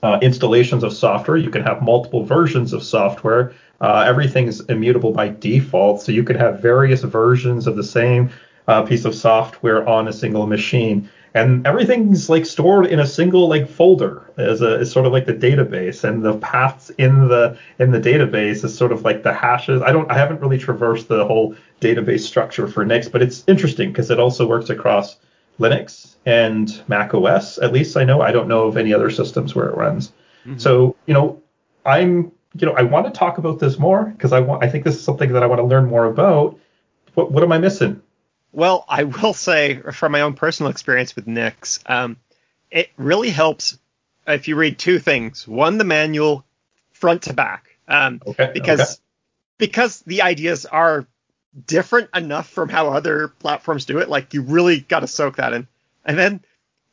[0.04, 1.38] uh, installations of software.
[1.38, 3.54] You can have multiple versions of software.
[3.80, 8.30] Uh, everything's immutable by default, so you could have various versions of the same
[8.68, 11.08] uh, piece of software on a single machine.
[11.32, 15.24] And everything's like stored in a single like folder as a is sort of like
[15.24, 19.32] the database, and the paths in the in the database is sort of like the
[19.32, 19.80] hashes.
[19.82, 23.90] I don't I haven't really traversed the whole database structure for Nix, but it's interesting
[23.90, 25.16] because it also works across
[25.58, 27.58] Linux and Mac OS.
[27.58, 28.20] At least I know.
[28.20, 30.12] I don't know of any other systems where it runs.
[30.44, 30.58] Mm-hmm.
[30.58, 31.42] So you know,
[31.84, 34.84] I'm you know I want to talk about this more because I want I think
[34.84, 36.58] this is something that I want to learn more about.
[37.14, 38.02] What what am I missing?
[38.52, 42.16] Well, I will say from my own personal experience with Nix, um,
[42.70, 43.78] it really helps
[44.26, 45.46] if you read two things.
[45.46, 46.44] One, the manual
[46.92, 49.00] front to back, um, okay, because okay.
[49.58, 51.06] because the ideas are
[51.66, 54.08] different enough from how other platforms do it.
[54.08, 55.66] Like you really got to soak that in.
[56.04, 56.40] And then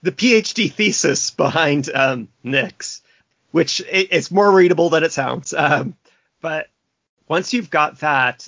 [0.01, 3.01] the PhD thesis behind um, Nix,
[3.51, 5.53] which it, it's more readable than it sounds.
[5.53, 5.95] Um,
[6.41, 6.67] But
[7.27, 8.47] once you've got that,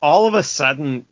[0.00, 1.04] all of a sudden,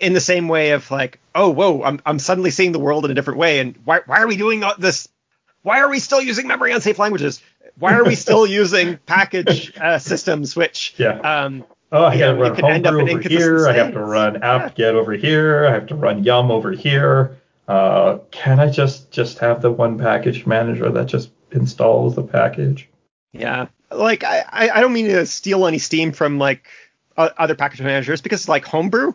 [0.00, 3.10] in the same way of like, oh, whoa, I'm, I'm suddenly seeing the world in
[3.10, 3.58] a different way.
[3.60, 5.08] And why, why are we doing this?
[5.62, 7.40] Why are we still using memory unsafe languages?
[7.78, 11.18] Why are we still using package uh, systems, which, Yeah.
[11.20, 13.68] um, Oh, I gotta know, run can end up homebrew over here.
[13.68, 15.64] I have to run apt-get over here.
[15.66, 17.38] I have to run yum over here.
[17.68, 22.88] Uh, can I just just have the one package manager that just installs the package?
[23.32, 26.66] Yeah, like I, I don't mean to steal any steam from like
[27.16, 29.12] o- other package managers because like Homebrew,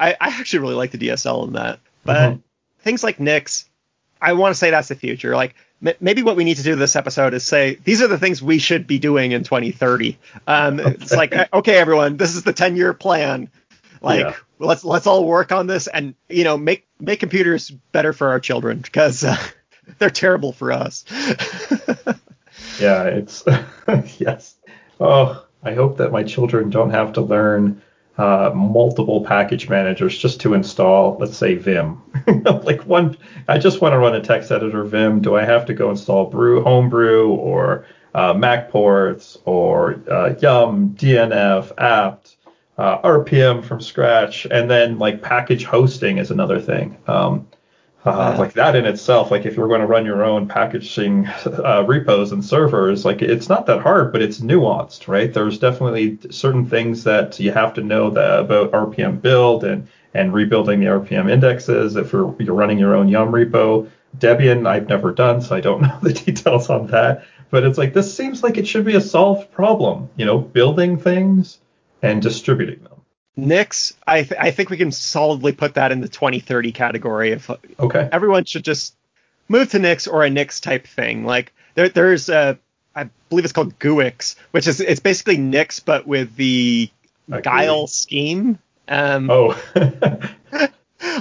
[0.00, 1.80] I, I actually really like the DSL in that.
[2.04, 2.42] But Mhm.
[2.80, 3.68] things like Nix,
[4.22, 5.36] I want to say that's the future.
[5.36, 5.54] Like
[6.00, 8.58] maybe what we need to do this episode is say these are the things we
[8.58, 10.16] should be doing in 2030.
[10.46, 13.50] Um, it's like uh, okay, everyone, this is the 10 year plan.
[14.00, 14.34] Like Yeah.
[14.58, 18.40] let's let's all work on this and you know make make computers better for our
[18.40, 19.36] children because uh,
[19.98, 21.04] they're terrible for us.
[22.80, 23.44] Yeah, it's
[24.18, 24.54] yes.
[25.00, 27.82] Oh, I hope that my children don't have to learn
[28.22, 32.00] uh, multiple package managers just to install, let's say, Vim.
[32.44, 33.16] like one,
[33.48, 35.20] I just want to run a text editor Vim.
[35.20, 41.72] Do I have to go install Brew, Homebrew, or uh, MacPorts, or uh, Yum, DNF,
[41.78, 42.36] apt,
[42.78, 46.96] uh, RPM from scratch, and then like package hosting is another thing.
[47.08, 47.48] Um,
[48.04, 51.84] uh, like that in itself, like if you're going to run your own packaging uh,
[51.86, 55.32] repos and servers, like it's not that hard, but it's nuanced, right?
[55.32, 60.34] There's definitely certain things that you have to know that about RPM build and and
[60.34, 61.94] rebuilding the RPM indexes.
[61.94, 63.88] If you're you're running your own Yum repo,
[64.18, 67.24] Debian, I've never done, so I don't know the details on that.
[67.50, 70.98] But it's like this seems like it should be a solved problem, you know, building
[70.98, 71.58] things
[72.02, 72.91] and distributing them.
[73.36, 77.50] Nix, I th- I think we can solidly put that in the 2030 category of
[77.80, 78.08] Okay.
[78.12, 78.94] everyone should just
[79.48, 81.24] move to Nix or a Nix type thing.
[81.24, 82.58] Like there there's a
[82.94, 86.90] I believe it's called GUIX, which is it's basically Nix but with the
[87.30, 87.86] A Guile GUI.
[87.88, 88.58] scheme.
[88.88, 89.58] Um, Oh.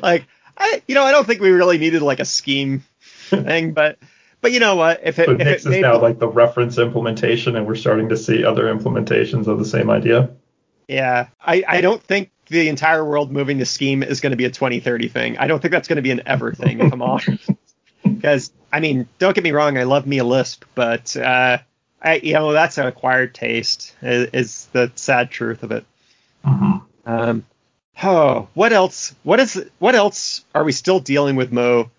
[0.04, 0.26] like
[0.58, 2.84] I you know I don't think we really needed like a scheme
[3.30, 3.98] thing, but
[4.42, 6.78] but you know what if it So if Nix it is now like the reference
[6.78, 10.30] implementation, and we're starting to see other implementations of the same idea.
[10.92, 14.46] Yeah I I don't think the entire world moving to scheme is going to be
[14.46, 15.38] a 2030 thing.
[15.38, 17.50] I don't think that's going to be an ever thing if I'm honest.
[18.04, 21.60] Because I mean, don't get me wrong, I love me a Lisp, but uh,
[22.02, 25.86] I you know that's an acquired taste is, is the sad truth of it.
[27.06, 27.46] Um,
[28.04, 29.16] oh, what else?
[29.24, 29.64] What is?
[29.80, 31.92] What else are we still dealing with, Mo?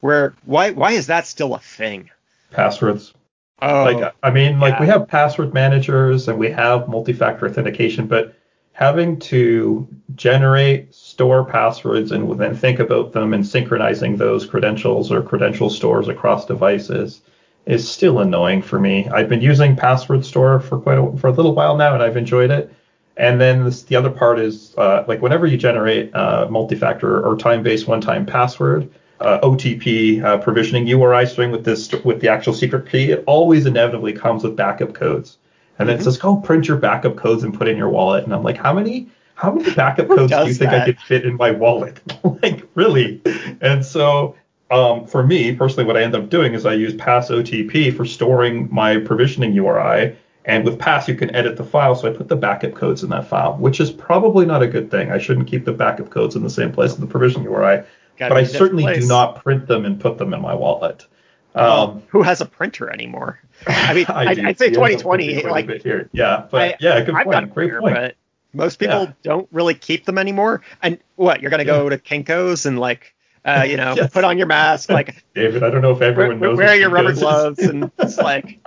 [0.00, 0.34] Where?
[0.44, 0.72] Why?
[0.72, 2.10] Why is that still a thing?
[2.50, 3.14] Passwords.
[3.64, 8.34] Oh, Like I mean, like we have password managers and we have multi-factor authentication, but
[8.72, 15.22] having to generate, store passwords, and then think about them and synchronizing those credentials or
[15.22, 17.22] credential stores across devices
[17.66, 19.08] is still annoying for me.
[19.08, 22.16] I've been using Password Store for quite a, for a little while now, and I've
[22.16, 22.70] enjoyed it.
[23.16, 27.36] And then this, the other part is uh, like whenever you generate uh, multi-factor or
[27.38, 28.90] time-based one-time password,
[29.24, 33.66] uh, OTP uh, provisioning URI string with this with the actual secret key, it always
[33.66, 35.38] inevitably comes with backup codes.
[35.78, 38.34] And then it says, "Go print your backup codes and put in your wallet." And
[38.34, 41.36] I'm like, "How many how many backup codes do you think I could fit in
[41.36, 42.00] my wallet?"
[42.42, 43.20] like really?
[43.60, 44.36] And so
[44.70, 48.04] um, for me personally, what I end up doing is I use Pass OTP for
[48.04, 50.16] storing my provisioning URI.
[50.46, 53.08] And with Pass, you can edit the file, so I put the backup codes in
[53.10, 55.10] that file, which is probably not a good thing.
[55.10, 57.82] I shouldn't keep the backup codes in the same place as the provision URI,
[58.18, 59.02] but I certainly place.
[59.02, 61.06] do not print them and put them in my wallet.
[61.54, 63.40] Um, who has a printer anymore?
[63.66, 66.08] I mean, I I'd say 2020, like here.
[66.12, 67.54] Yeah, but I- yeah, good I've got a point.
[67.54, 67.94] Great printer, point.
[67.94, 68.14] but
[68.52, 69.12] most people Yeah.
[69.22, 70.62] don't really keep them anymore.
[70.82, 74.12] And what you're gonna go to Kinko's and like, uh, you know, Yes.
[74.12, 76.58] put on your mask, like David, I don't know if wear, everyone knows.
[76.58, 78.58] wear your rubber Kinko's gloves, and it's like,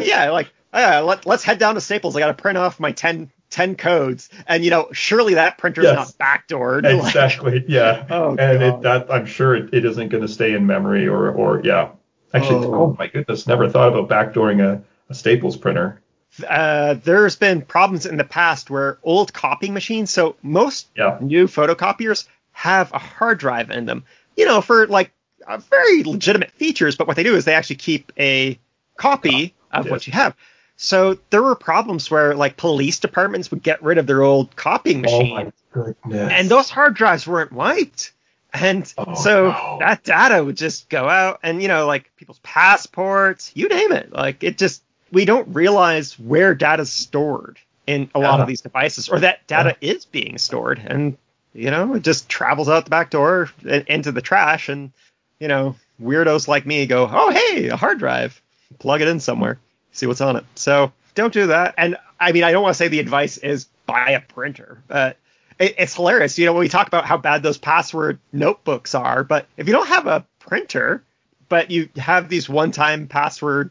[0.00, 2.14] yeah, like, uh, let, let's head down to Staples.
[2.14, 5.84] I got to print off my 10, 10 codes, and you know, surely that printer's
[5.84, 5.96] Yes.
[5.96, 6.08] not
[6.48, 6.84] backdoored.
[6.84, 7.64] Like, exactly.
[7.66, 8.04] Yeah.
[8.10, 11.30] Oh, and it, that I'm sure it, it isn't going to stay in memory or
[11.32, 11.88] or yeah.
[12.32, 12.74] Actually, Oh.
[12.74, 16.00] oh, my goodness, never thought about backdooring a, a Staples printer.
[16.48, 21.18] uh, there's been problems in the past where old copying machines, so most Yeah.
[21.20, 24.04] new photocopiers have a hard drive in them,
[24.36, 25.10] you know, for like
[25.48, 26.96] uh, very legitimate features.
[26.96, 28.58] But what they do is they actually keep a
[28.96, 29.90] copy of yes.
[29.90, 30.36] what you have.
[30.80, 34.98] So there were problems where like police departments would get rid of their old copying
[34.98, 36.32] Oh machine, my goodness.
[36.32, 38.12] and those hard drives weren't wiped.
[38.54, 39.76] And Oh, so no.
[39.80, 44.12] that data would just go out, and you know, like people's passports, you name it.
[44.12, 48.42] Like it just, we don't realize where data's stored in a lot Yeah.
[48.42, 51.18] of these devices, or that data is being stored, and
[51.54, 54.92] you know, it just travels out the back door into the trash, and
[55.40, 58.40] you know, weirdos like me go, oh hey, a hard drive,
[58.78, 59.58] plug it in somewhere,
[59.92, 60.44] see what's on it.
[60.54, 61.74] So don't do that.
[61.76, 65.16] And I mean, I don't want to say the advice is buy a printer, but
[65.58, 66.38] it, it's hilarious.
[66.38, 69.72] You know, when we talk about how bad those password notebooks are, but if you
[69.72, 71.02] don't have a printer,
[71.48, 73.70] but you have these one-time password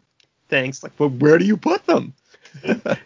[0.50, 2.14] things, like, well, where do you put them?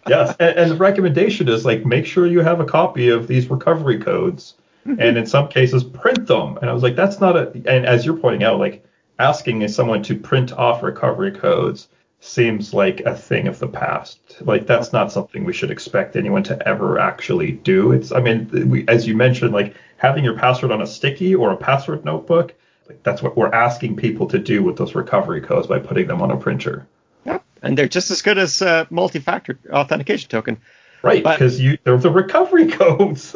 [0.08, 3.50] yes, and, and, the recommendation is like make sure you have a copy of these
[3.50, 4.54] recovery codes,
[4.88, 5.02] mm-hmm.
[5.02, 6.58] and in some cases print them.
[6.58, 7.52] And I was like, that's not a.
[7.66, 8.86] And as you're pointing out, like
[9.20, 11.90] asking someone to print off recovery codes
[12.22, 14.20] seems like a thing of the past.
[14.42, 17.92] Like that's not something we should expect anyone to ever actually do.
[17.92, 21.52] It's, I mean, we, as you mentioned, like having your password on a sticky or
[21.52, 22.54] a password notebook.
[22.88, 26.22] Like that's what we're asking people to do with those recovery codes by putting them
[26.22, 26.88] on a printer.
[27.26, 30.60] Yep, and they're just as good as a multi-factor authentication token.
[31.02, 33.36] Right, because you they're the recovery codes.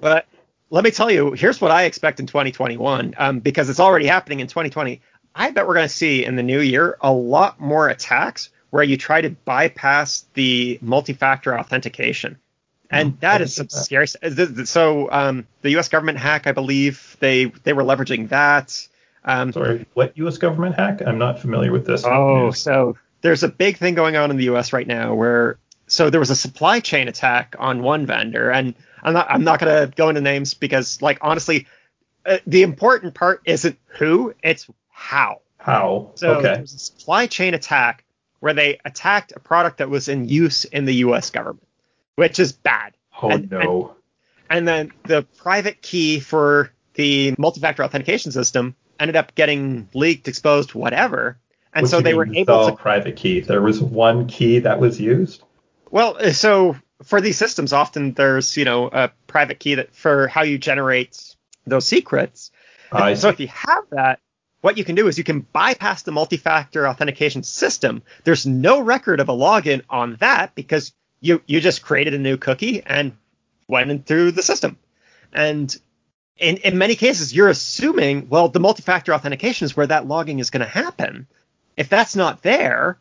[0.00, 0.26] but
[0.70, 4.40] let me tell you, here's what I expect in 2021, um, because it's already happening
[4.40, 5.00] in 2020.
[5.36, 8.82] I bet we're going to see in the new year a lot more attacks where
[8.82, 12.38] you try to bypass the multi-factor authentication.
[12.90, 14.06] And mm, that is some scary.
[14.06, 15.88] So um, the U.S.
[15.88, 18.88] government hack, I believe they they were leveraging that.
[19.24, 20.38] Um, Sorry, what U.S.
[20.38, 21.02] government hack?
[21.04, 22.04] I'm not familiar with this.
[22.04, 24.72] Oh, so there's a big thing going on in the U.S.
[24.72, 25.58] right now where
[25.88, 29.58] so there was a supply chain attack on one vendor, and I'm not I'm not
[29.58, 31.66] gonna go into names because like honestly,
[32.24, 35.42] uh, the important part isn't who, it's how.
[35.58, 36.12] How?
[36.14, 36.42] So okay.
[36.42, 38.02] there was a supply chain attack
[38.40, 41.30] where they attacked a product that was in use in the U.S.
[41.30, 41.66] government,
[42.14, 42.94] which is bad.
[43.20, 43.94] Oh and, no.
[44.48, 50.28] And, and then the private key for the multi-factor authentication system ended up getting leaked,
[50.28, 51.38] exposed, whatever.
[51.74, 53.40] And what so they were able to private key.
[53.40, 55.42] There was one key that was used.
[55.90, 60.26] Well, uh, so for these systems, often there's you know a private key that for
[60.26, 61.34] how you generate
[61.66, 62.50] those secrets.
[62.90, 64.20] Uh, so if you have that,
[64.66, 68.02] what you can do is you can bypass the multi-factor authentication system.
[68.24, 72.36] There's no record of a login on that because you you just created a new
[72.36, 73.16] cookie and
[73.68, 74.76] went through the system.
[75.32, 75.72] And
[76.36, 80.50] in, in many cases, you're assuming, well, the multi-factor authentication is where that logging is
[80.50, 81.28] going to happen.
[81.76, 82.98] If that's not there,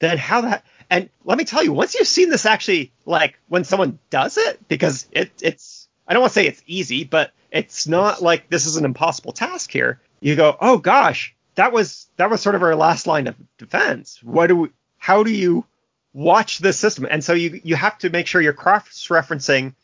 [0.00, 3.64] then how that and let me tell you, once you've seen this actually, like when
[3.64, 7.88] someone does it, because it, it's, I don't want to say it's easy, but it's
[7.88, 9.98] not like this is an impossible task here.
[10.20, 14.22] You go, oh gosh, that was that was sort of our last line of defense.
[14.22, 15.64] What do we, how do you
[16.12, 17.06] watch this system?
[17.10, 19.74] And so you you have to make sure you're cross-referencing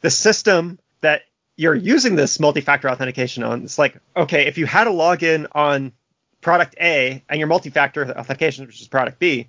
[0.00, 1.22] the system that
[1.56, 3.64] you're using this multi-factor authentication on.
[3.64, 5.92] It's like, okay, if you had a login on
[6.40, 9.48] product A and your multi-factor authentication, which is product B,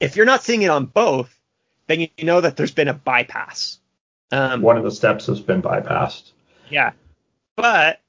[0.00, 1.36] if you're not seeing it on both,
[1.88, 3.78] then you know that there's been a bypass.
[4.30, 6.30] Um, One of the steps has been bypassed.
[6.70, 6.92] Yeah.
[7.54, 8.00] But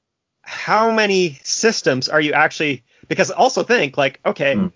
[0.44, 2.84] how many systems are you actually?
[3.08, 4.72] Because also think like, okay, mm.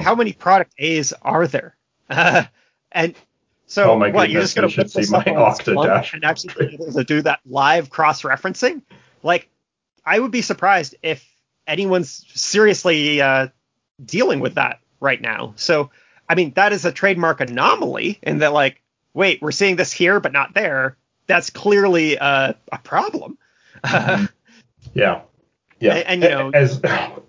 [0.00, 1.76] How many product A's are there?
[2.08, 2.44] Uh,
[2.92, 3.14] and
[3.66, 4.30] so oh my what?
[4.30, 8.82] You're just gonna put see my and actually be able to do that live cross-referencing?
[9.22, 9.48] Like,
[10.04, 11.26] I would be surprised if
[11.66, 13.48] anyone's seriously uh,
[14.04, 15.54] dealing with that right now.
[15.56, 15.90] So
[16.28, 18.82] I mean, that is a trademark anomaly in that, like,
[19.12, 20.96] wait, we're seeing this here but not there.
[21.26, 23.38] That's clearly a, a problem.
[23.84, 24.24] Mm-hmm.
[24.94, 25.22] yeah.
[25.80, 25.94] Yeah.
[25.94, 26.80] And, and, you know, as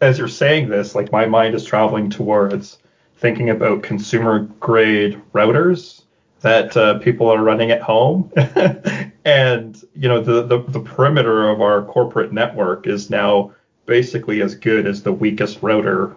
[0.01, 2.77] as you're saying this, like my mind is traveling towards
[3.17, 6.03] thinking about consumer grade routers
[6.41, 8.31] that uh, people are running at home,
[9.25, 13.51] and you know the, the the perimeter of our corporate network is now
[13.85, 16.15] basically as good as the weakest router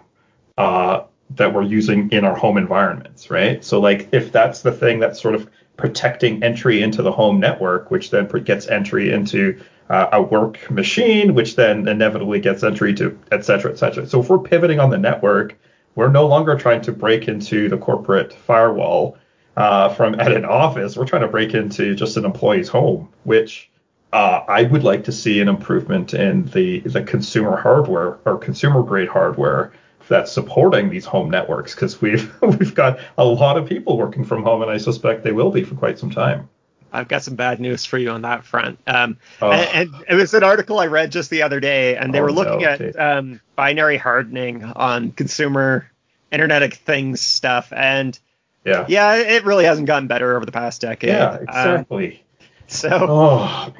[0.57, 3.63] uh, that we're using in our home environments, right?
[3.63, 7.89] So like if that's the thing that's sort of protecting entry into the home network,
[7.89, 13.17] which then gets entry into uh, a work machine, which then inevitably gets entry to
[13.31, 14.05] et cetera, et cetera.
[14.05, 15.57] So if we're pivoting on the network,
[15.95, 19.17] we're no longer trying to break into the corporate firewall
[19.57, 20.95] uh, from at an office.
[20.95, 23.69] We're trying to break into just an employee's home, which
[24.13, 28.83] uh, I would like to see an improvement in the the consumer hardware or consumer
[28.83, 29.73] grade hardware
[30.07, 34.43] that's supporting these home networks because we've we've got a lot of people working from
[34.43, 36.49] home, and I suspect they will be for quite some time.
[36.91, 38.79] I've got some bad news for you on that front.
[38.87, 39.51] Um, oh.
[39.51, 42.23] and, and, it was an article I read just the other day, and they oh,
[42.23, 45.89] were looking no, at um, binary hardening on consumer
[46.31, 48.17] Internet of Things stuff, and
[48.65, 51.09] yeah, yeah, it really hasn't gotten better over the past decade.
[51.09, 52.13] Yeah, exactly.
[52.13, 53.73] Um, so, oh,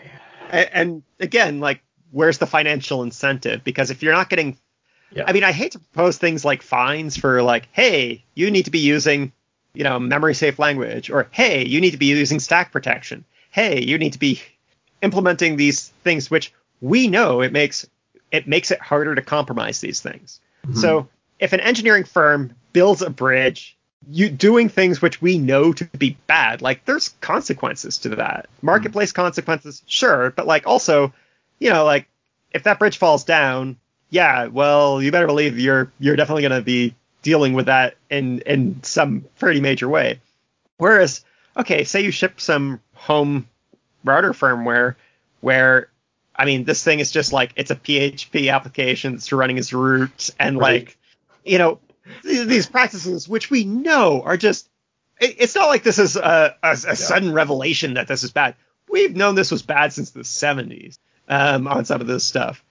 [0.49, 1.81] and, and again, like,
[2.11, 3.63] where's the financial incentive?
[3.63, 4.57] Because if you're not getting
[5.11, 5.23] yeah.
[5.27, 8.71] I mean, I hate to propose things like fines for like, hey, you need to
[8.71, 9.31] be using,
[9.79, 13.23] you know, memory safe language, or hey, you need to be using stack protection.
[13.49, 14.41] Hey, you need to be
[15.01, 16.51] implementing these things, which
[16.81, 17.87] we know it makes
[18.29, 20.41] it makes it harder to compromise these things.
[20.67, 20.79] Mm-hmm.
[20.79, 21.07] So
[21.39, 23.77] if an engineering firm builds a bridge
[24.09, 26.61] you doing things which we know to be bad.
[26.61, 28.49] Like there's consequences to that.
[28.61, 29.21] Marketplace mm-hmm.
[29.21, 31.13] consequences, sure, but like also,
[31.59, 32.07] you know, like
[32.51, 33.77] if that bridge falls down,
[34.09, 38.39] yeah, well, you better believe you're you're definitely going to be dealing with that in
[38.41, 40.21] in some pretty major way.
[40.77, 41.23] Whereas,
[41.57, 43.47] okay, say you ship some home
[44.03, 44.95] router firmware
[45.41, 45.89] where
[46.35, 50.29] I mean, this thing is just like it's a PHP application that's running as root
[50.39, 50.85] and right.
[50.85, 50.97] like
[51.43, 51.79] you know
[52.23, 54.69] these practices which we know are just
[55.19, 56.93] it's not like this is a, a, a yeah.
[56.93, 58.55] sudden revelation that this is bad.
[58.87, 60.97] We've known this was bad since the 70s
[61.27, 62.63] um, on some of this stuff.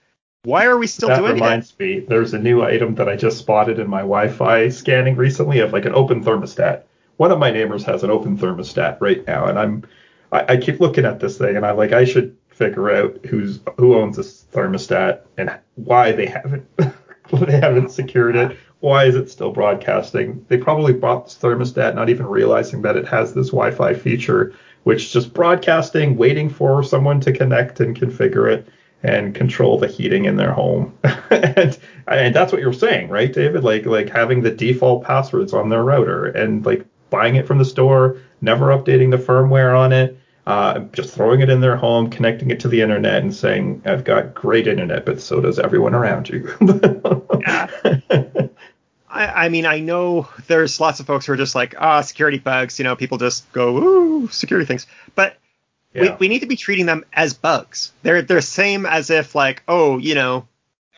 [0.43, 1.39] Why are we still that doing it?
[1.39, 5.17] That reminds me, there's a new item that I just spotted in my Wi-Fi scanning
[5.17, 6.83] recently of like an open thermostat.
[7.17, 9.83] One of my neighbors has an open thermostat right now, and I'm
[10.31, 13.59] I, I keep looking at this thing, and I'm like, I should figure out who's
[13.77, 16.65] who owns this thermostat and why they haven't
[17.33, 18.57] they haven't secured it.
[18.79, 20.45] Why is it still broadcasting?
[20.47, 25.03] They probably bought this thermostat not even realizing that it has this Wi-Fi feature, which
[25.03, 28.69] is just broadcasting, waiting for someone to connect and configure it
[29.03, 30.97] and control the heating in their home.
[31.29, 31.77] and
[32.07, 33.63] and that's what you're saying, right, David?
[33.63, 37.65] Like like having the default passwords on their router and like buying it from the
[37.65, 42.51] store, never updating the firmware on it, uh, just throwing it in their home, connecting
[42.51, 46.29] it to the internet, and saying, "I've got great internet, but so does everyone around
[46.29, 46.49] you."
[47.41, 47.67] yeah.
[49.11, 52.37] I, I, mean, I know there's lots of folks who are just like, ah, security
[52.37, 52.77] bugs.
[52.77, 54.85] You know, people just go, ooh, security things.
[55.15, 55.37] But
[55.93, 56.01] yeah.
[56.01, 57.91] we, we need to be treating them as bugs.
[58.03, 60.47] They're they're same as if like, oh, you know,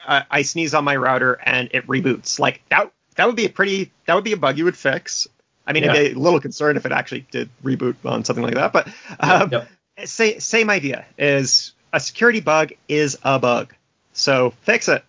[0.08, 2.40] I, I sneeze on my router and it reboots.
[2.40, 5.28] Like that that would be a pretty that would be a bug you would fix.
[5.66, 5.92] I mean, yeah.
[5.92, 8.74] I'd be a little concerned if it actually did reboot on something like that.
[8.74, 8.88] But
[9.20, 10.08] um, yep, yep.
[10.08, 13.74] Say, same idea is a security bug is a bug.
[14.14, 15.04] So fix it.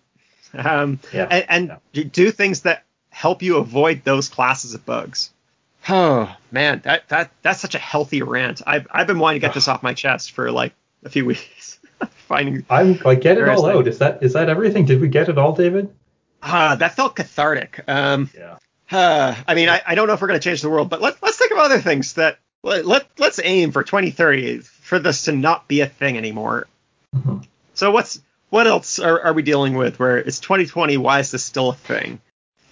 [0.53, 1.27] Um, yeah.
[1.29, 2.03] And, and yeah.
[2.11, 5.31] do things that help you avoid those classes of bugs.
[5.89, 8.61] Oh man, that that that's such a healthy rant.
[8.65, 10.73] I've I've been wanting to get this off my chest for like
[11.03, 11.79] a few weeks.
[12.27, 13.87] Finding I'm like get it all out.
[13.87, 14.85] Is that is that everything?
[14.85, 15.93] Did we get it all, David?
[16.41, 17.81] Ah, uh, that felt cathartic.
[17.87, 18.57] Um, yeah.
[18.91, 21.01] Uh, I mean, I, I don't know if we're going to change the world, but
[21.01, 25.23] let, let's think of other things that let, let let's aim for 2030 for this
[25.23, 26.67] to not be a thing anymore.
[27.15, 27.39] Mm-hmm.
[27.73, 30.97] So what's what else are, are we dealing with where it's 2020?
[30.97, 32.21] Why is this still a thing?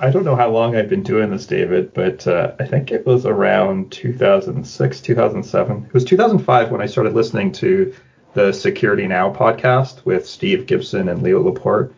[0.04, 3.06] I don't know how long I've been doing this, David, but uh, I think it
[3.06, 5.86] was around 2006, 2007.
[5.86, 7.94] It was 2005 when I started listening to
[8.34, 11.94] the Security Now podcast with Steve Gibson and Leo Laporte.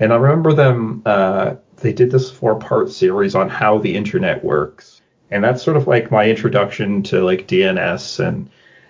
[0.00, 4.42] And I remember them, uh, they did this four part series on how the internet
[4.42, 5.02] works.
[5.30, 8.48] And that's sort of like my introduction to like DNS and,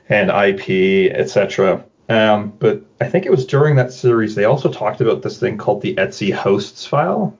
[0.08, 1.84] and IP, etc.
[2.08, 5.58] Um, but I think it was during that series, they also talked about this thing
[5.58, 7.36] called the etc hosts file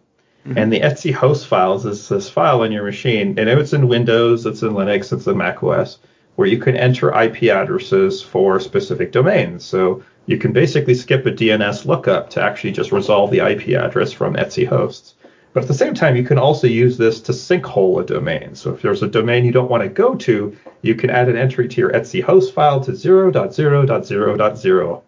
[0.47, 0.59] Mm-hmm.
[0.59, 4.45] And the etc host files is this file on your machine, and it's in Windows,
[4.45, 5.99] it's in Linux, it's in Mac OS,
[6.35, 9.65] where you can enter IP addresses for specific domains.
[9.65, 14.13] So you can basically skip a DNS lookup to actually just resolve the IP address
[14.13, 15.15] from etc hosts.
[15.53, 18.55] But at the same time, you can also use this to sinkhole a domain.
[18.55, 21.37] So if there's a domain you don't want to go to, you can add an
[21.37, 25.03] entry to your etc host file to 0.0.0.0.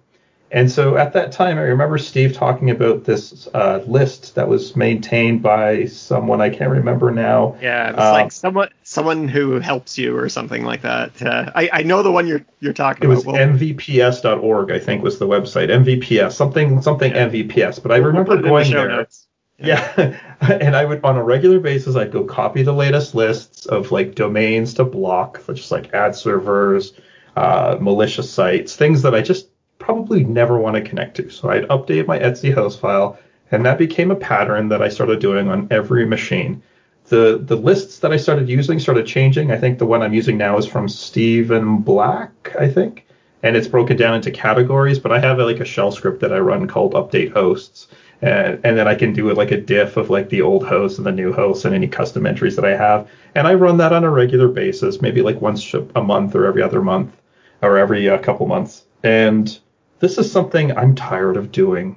[0.51, 4.77] And so at that time, I remember Steve talking about this uh, list that was
[4.77, 7.57] maintained by someone I can't remember now.
[7.61, 11.21] Yeah, it was uh, like someone someone who helps you or something like that.
[11.21, 13.25] Uh, I, I know the one you're you're talking it about.
[13.25, 15.71] It was well, mvps.org, I think, was the website.
[15.71, 17.29] MVPS, something something yeah.
[17.29, 17.83] MVPS.
[17.83, 18.89] But I we'll remember going the there.
[18.89, 19.27] Notes.
[19.59, 19.93] Yeah.
[19.99, 20.19] yeah.
[20.41, 24.15] and I would on a regular basis I'd go copy the latest lists of like
[24.15, 26.93] domains to block, just like ad servers,
[27.37, 29.49] uh, malicious sites, things that I just
[29.85, 31.29] probably never want to connect to.
[31.31, 33.19] So I'd update my etc host file,
[33.51, 36.63] and that became a pattern that I started doing on every machine.
[37.09, 39.53] The the lists that I started using started changing.
[39.53, 43.07] I think the one I'm using now is from Steven Black, I think,
[43.43, 44.99] and it's broken down into categories.
[44.99, 47.89] But I have like a shell script that I run called update hosts,
[48.23, 50.97] and, and then I can do it like a diff of like the old host
[50.97, 53.07] and the new host and any custom entries that I have.
[53.35, 56.63] And I run that on a regular basis, maybe like once a month or every
[56.63, 57.13] other month
[57.61, 58.85] or every uh, couple months.
[59.03, 59.61] And
[60.05, 61.97] this is something I'm tired of doing.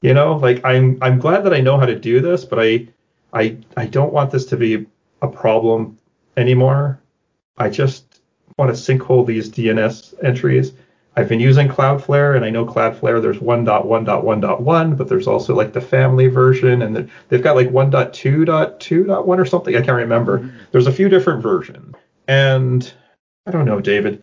[0.00, 2.86] You know, like I'm I'm glad that I know how to do this, but I
[3.32, 4.86] I I don't want this to be
[5.22, 5.98] a problem
[6.36, 7.00] anymore.
[7.56, 8.20] I just
[8.56, 10.72] want to sinkhole these DNS entries.
[11.16, 15.80] I've been using Cloudflare, and I know Cloudflare there's 1.1.1.1, but there's also like the
[15.80, 19.74] family version, and they've got like 1.2.2.1 or something.
[19.74, 20.38] I can't remember.
[20.38, 20.58] Mm-hmm.
[20.70, 21.96] There's a few different versions,
[22.28, 22.92] and
[23.48, 24.22] I don't know, David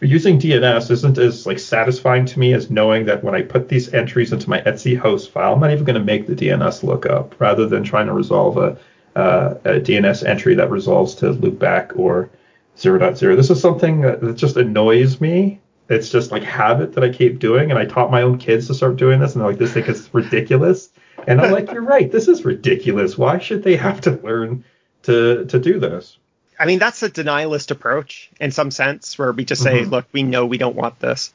[0.00, 3.92] using DNS isn't as like satisfying to me as knowing that when I put these
[3.94, 7.40] entries into my etc host file, I'm not even going to make the DNS lookup
[7.40, 8.78] rather than trying to resolve a,
[9.16, 12.28] uh, a DNS entry that resolves to loopback or
[12.76, 13.36] 0.0.
[13.36, 15.60] This is something that just annoys me.
[15.88, 18.74] It's just like habit that I keep doing, and I taught my own kids to
[18.74, 20.90] start doing this, and they're like, "This thing is ridiculous."
[21.28, 22.10] And I'm like, "You're right.
[22.10, 23.16] This is ridiculous.
[23.16, 24.64] Why should they have to learn
[25.04, 26.18] to to do this?"
[26.58, 29.90] I mean, that's a denialist approach in some sense, where we just say, Mhm.
[29.90, 31.32] "Look, we know we don't want this,"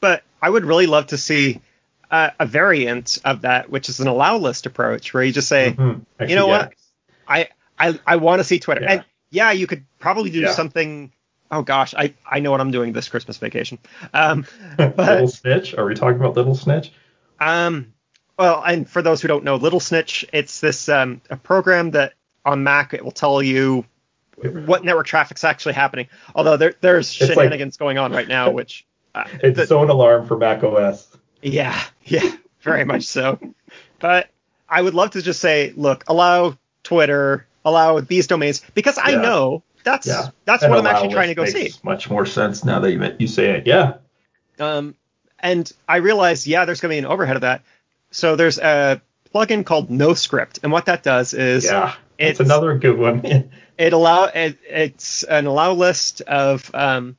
[0.00, 1.60] but I would really love to see
[2.10, 5.74] uh, a variant of that, which is an allow list approach, where you just say,
[5.76, 6.02] Mhm.
[6.20, 6.58] Actually, you know yeah.
[6.58, 6.72] what?
[7.26, 7.48] I
[7.78, 8.82] I I want to see Twitter.
[8.82, 8.92] Yeah.
[8.92, 10.52] And yeah, you could probably do Yeah.
[10.52, 11.10] something.
[11.50, 13.78] Oh gosh, I I know what I'm doing this Christmas vacation.
[14.12, 14.46] Um,
[14.78, 15.74] Little but Snitch?
[15.74, 16.92] Are we talking about Little Snitch?
[17.40, 17.92] um,
[18.38, 22.12] well, and for those who don't know, Little Snitch, it's this um a program that
[22.44, 23.84] on Mac it will tell you
[24.42, 26.08] what network traffic's actually happening.
[26.34, 30.36] Although there there's like- shenanigans going on right now, which uh, It's the- ZoneAlarm for
[30.36, 31.08] Mac OS.
[31.42, 32.30] Yeah, yeah,
[32.62, 33.38] very much so.
[33.98, 34.28] But
[34.68, 39.20] I would love to just say, look, allow Twitter, allow these domains because I Yeah.
[39.20, 40.28] know that's Yeah.
[40.46, 41.72] that's And what I'm actually trying to go see.
[41.82, 43.66] Much more sense now that you you say it.
[43.66, 43.94] Yeah.
[44.58, 44.94] Um,
[45.38, 47.62] and I realized, yeah, there's going to be an overhead of that.
[48.10, 49.02] So there's a
[49.34, 51.94] plugin called NoScript, and what that does is Yeah.
[52.18, 53.24] It's- It's another good one.
[53.78, 57.16] it allow it, it's an allow list of um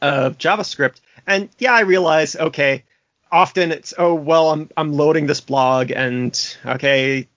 [0.00, 1.00] of JavaScript.
[1.26, 2.84] And yeah, I realize okay,
[3.30, 7.28] often it's oh well I'm I'm loading this blog and okay,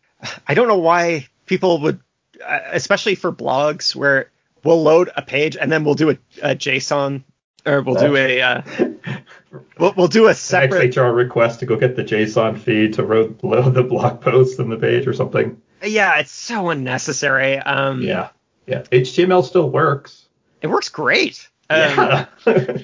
[0.47, 1.99] I don't know why people would
[2.45, 4.29] uh, especially for blogs where
[4.63, 7.23] we'll load a page and then we'll do a, a JSON
[7.65, 8.61] or we'll do a uh,
[9.77, 13.03] we'll, we'll do a An separate XHR request to go get the JSON feed to
[13.03, 15.60] load the blog post in the page or something.
[15.83, 17.57] Yeah, it's so unnecessary.
[17.57, 18.29] Um Yeah.
[18.67, 18.81] Yeah.
[18.83, 20.25] HTML still works.
[20.61, 21.47] it works great.
[21.69, 22.25] Um, yeah.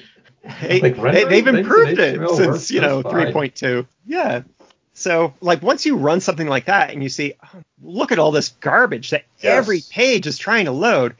[0.60, 3.86] Like, they, they've improved it since you know 3.2.
[4.06, 4.42] Yeah.
[4.94, 8.30] So like once you run something like that and you see, oh, look at all
[8.30, 9.58] this garbage that Yes.
[9.58, 11.16] every page is trying to load.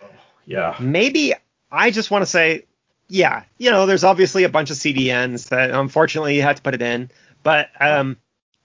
[0.47, 0.77] yeah.
[0.81, 1.35] Maybe
[1.71, 2.65] I just want to say,
[3.09, 6.75] yeah, you know, there's obviously a bunch of CDNs that unfortunately you have to put
[6.75, 7.11] it in,
[7.43, 8.17] but um,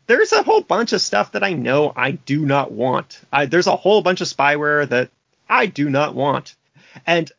[0.08, 3.22] there's a whole bunch of stuff that I know I do not want.
[3.32, 5.10] I, there's a whole bunch of spyware that
[5.50, 6.56] I do not want,
[7.06, 7.32] and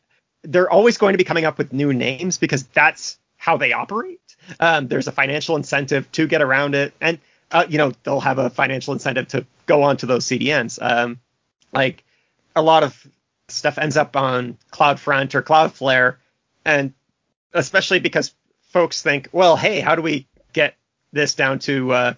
[0.43, 4.19] they're always going to be coming up with new names because that's how they operate.
[4.59, 7.19] Um, there's a financial incentive to get around it, and
[7.51, 10.79] uh, you know they'll have a financial incentive to go onto those CDNs.
[10.81, 11.19] Um,
[11.71, 12.03] like
[12.55, 13.07] a lot of
[13.47, 16.17] stuff ends up on CloudFront or Cloudflare,
[16.63, 16.93] and
[17.53, 18.33] especially because
[18.69, 20.75] folks think, well, hey, how do we get
[21.11, 22.13] this down to uh,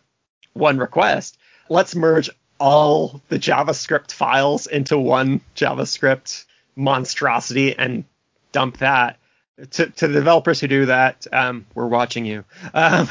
[0.58, 1.38] one request?
[1.70, 2.30] Let's merge
[2.60, 6.46] all the JavaScript files into one JavaScript
[6.76, 8.04] monstrosity and
[8.52, 9.18] dump that.
[9.72, 12.44] To, to the developers who do that, um, we're watching you.
[12.74, 13.08] Um,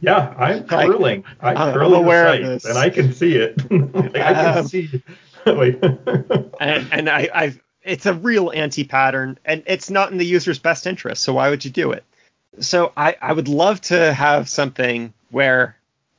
[0.00, 1.24] Yeah, I'm curling.
[1.40, 2.64] I'm I'm curling aware of this.
[2.64, 3.58] and I can see it.
[3.70, 5.02] like, I can Um, see.
[6.60, 10.86] And and I, I've it's a real anti-pattern, and it's not in the user's best
[10.88, 11.22] interest.
[11.22, 12.02] So why would you do it?
[12.58, 15.76] So I I would love to have something where,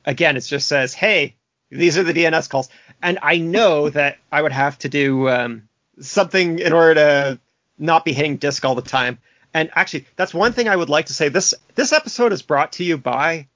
[0.08, 1.36] again, it just says, hey,
[1.70, 2.68] these are the DNS calls,
[3.00, 5.68] and I know that I would have to do um,
[6.00, 7.38] something in order to
[7.78, 9.18] not be hitting disk all the time.
[9.54, 11.28] And actually, that's one thing I would like to say.
[11.28, 13.48] This this episode is brought to you by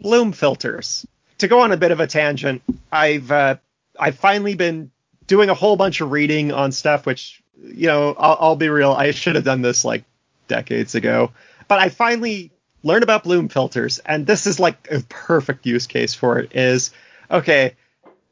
[0.00, 1.06] Bloom filters.
[1.38, 3.56] To go on a bit of a tangent, I've uh,
[3.98, 4.90] I've finally been
[5.26, 8.92] doing a whole bunch of reading on stuff, which you know I'll, I'll be real,
[8.92, 10.04] I should have done this like
[10.48, 11.32] decades ago,
[11.66, 12.50] but I finally
[12.82, 16.54] learned about Bloom filters, and this is like a perfect use case for it.
[16.54, 16.90] Is
[17.30, 17.74] okay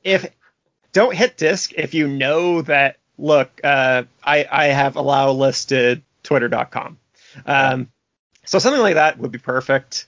[0.03, 0.31] if
[0.93, 6.99] don't hit disk if you know that look uh, I I have allow listed twitter.com.
[7.45, 7.91] Um,
[8.45, 10.07] so something like that would be perfect.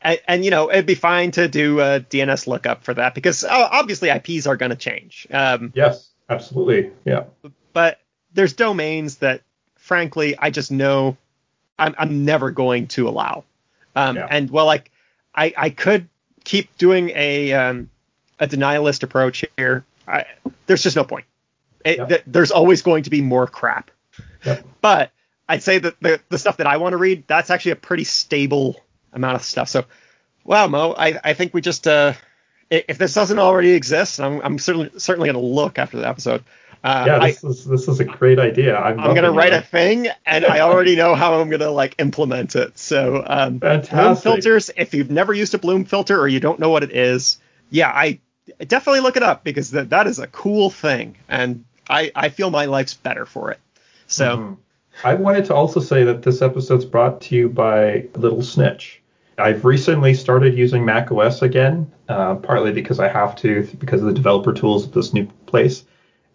[0.00, 3.44] And, and you know it'd be fine to do a DNS lookup for that because
[3.44, 5.26] uh, obviously IPs are going to change.
[5.30, 6.90] Um, yes, absolutely.
[7.04, 7.24] Yeah.
[7.72, 8.00] but
[8.32, 9.42] there's domains that
[9.76, 11.16] frankly I just know
[11.78, 13.44] I'm, I'm never going to allow.
[13.94, 14.26] Um, Yeah.
[14.30, 14.90] And well, like
[15.34, 16.08] I, I could
[16.44, 17.90] keep doing a um,
[18.38, 19.84] a denialist approach here.
[20.06, 20.24] I,
[20.66, 21.24] there's just no point.
[21.84, 22.08] It, Yep.
[22.08, 23.90] th- there's always going to be more crap.
[24.44, 24.64] Yep.
[24.80, 25.10] But
[25.48, 28.04] I'd say that the, the stuff that I want to read, that's actually a pretty
[28.04, 28.80] stable
[29.12, 29.68] amount of stuff.
[29.68, 29.84] So,
[30.44, 32.14] wow, Mo, I, I think we just uh,
[32.70, 36.42] if this doesn't already exist, I'm, I'm certainly certainly going to look after the episode.
[36.84, 38.76] Uh, Yeah, I, this is this is a great idea.
[38.76, 39.64] I'm, I'm gonna write it.
[39.64, 42.78] a thing, and I already know how I'm gonna like implement it.
[42.78, 44.70] So, um, Bloom filters.
[44.76, 47.38] If you've never used a Bloom filter or you don't know what it is,
[47.70, 48.20] yeah, I
[48.68, 52.50] definitely look it up because that that is a cool thing, and I I feel
[52.50, 53.60] my life's better for it.
[54.06, 54.56] So, Mhm.
[55.02, 59.00] I wanted to also say that this episode's brought to you by Little Snitch.
[59.38, 64.06] I've recently started using Mac OS again, uh, partly because I have to, because of
[64.06, 65.82] the developer tools at this new place.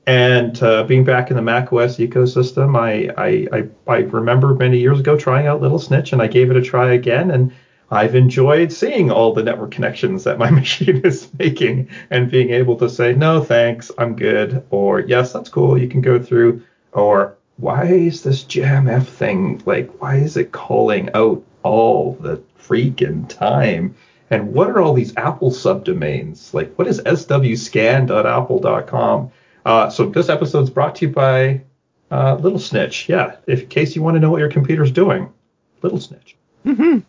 [0.10, 4.80] And uh, being back in the Mac OS ecosystem, I, I, I, I remember many
[4.80, 7.51] years ago trying out Little Snitch, and I gave it a try again, and
[7.91, 12.76] I've enjoyed seeing all the network connections that my machine is making and being able
[12.78, 17.38] to say, no, thanks, I'm good, or yes, that's cool, you can go through, or
[17.57, 23.93] why is this JAMF thing, like, why is it calling out all the freaking time?
[24.32, 26.51] And what are all these Apple subdomains?
[26.51, 29.32] Like, what is swscan.apple.com?
[29.70, 31.61] Uh, so this episode's brought to you by
[32.09, 33.07] uh, Little Snitch.
[33.07, 35.32] Yeah, if, in case you want to know what your computer's doing,
[35.84, 36.36] Little Snitch.
[36.65, 37.01] Mm-hmm.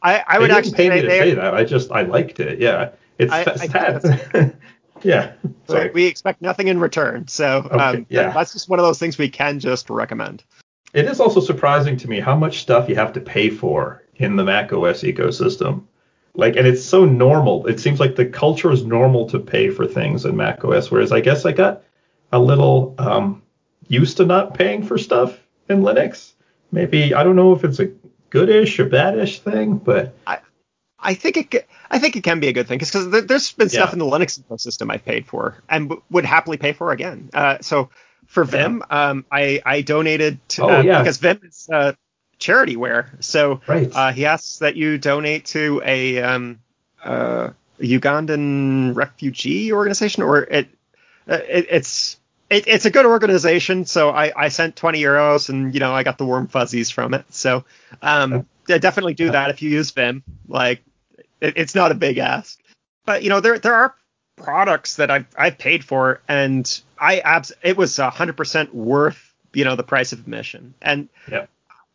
[0.00, 1.52] I, I would actually pay me to say that.
[1.52, 2.58] I just I liked it.
[2.58, 4.52] Yeah, it's I- that's I
[5.02, 5.34] yeah.
[5.68, 5.90] Sorry.
[5.90, 7.28] we expect nothing in return.
[7.28, 8.32] So um, yeah.
[8.32, 10.42] that's just one of those things we can just recommend.
[10.94, 14.36] It is also surprising to me how much stuff you have to pay for in
[14.36, 15.82] the Mac OS ecosystem.
[16.34, 17.66] Like, and it's so normal.
[17.66, 21.12] It seems like the culture is normal to pay for things in Mac OS, whereas
[21.12, 21.82] I guess I got
[22.32, 23.42] a little um,
[23.88, 26.32] used to not paying for stuff in Linux.
[26.72, 27.90] Maybe I don't know if it's a
[28.30, 30.38] goodish or badish thing, but I
[30.98, 31.68] I think it.
[31.90, 33.92] I think it can be a good thing because there, there's been stuff Yeah.
[33.94, 37.30] in the Linux ecosystem I've paid for and w- would happily pay for again.
[37.32, 37.90] Uh, so
[38.26, 40.98] for Vim, um, I I donated to Oh, uh, yeah.
[40.98, 41.92] because Vim is uh,
[42.40, 43.22] charityware.
[43.22, 43.88] So right.
[43.94, 46.58] uh, he asks that you donate to a um,
[47.04, 47.50] uh,
[47.80, 50.68] Ugandan refugee organization, or it,
[51.28, 52.15] uh, it it's
[52.50, 53.84] it, it's a good organization.
[53.86, 57.14] So I, I sent 20 euros, and you know I got the warm fuzzies from
[57.14, 57.24] it.
[57.30, 57.64] So
[58.02, 60.22] um, definitely do that if you use Vim.
[60.48, 60.82] Like
[61.40, 62.58] it, it's not a big ask,
[63.04, 63.94] but you know there there are
[64.36, 69.76] products that I've I've paid for, and I abs it was 100% worth you know
[69.76, 71.48] the price of admission, and Yep.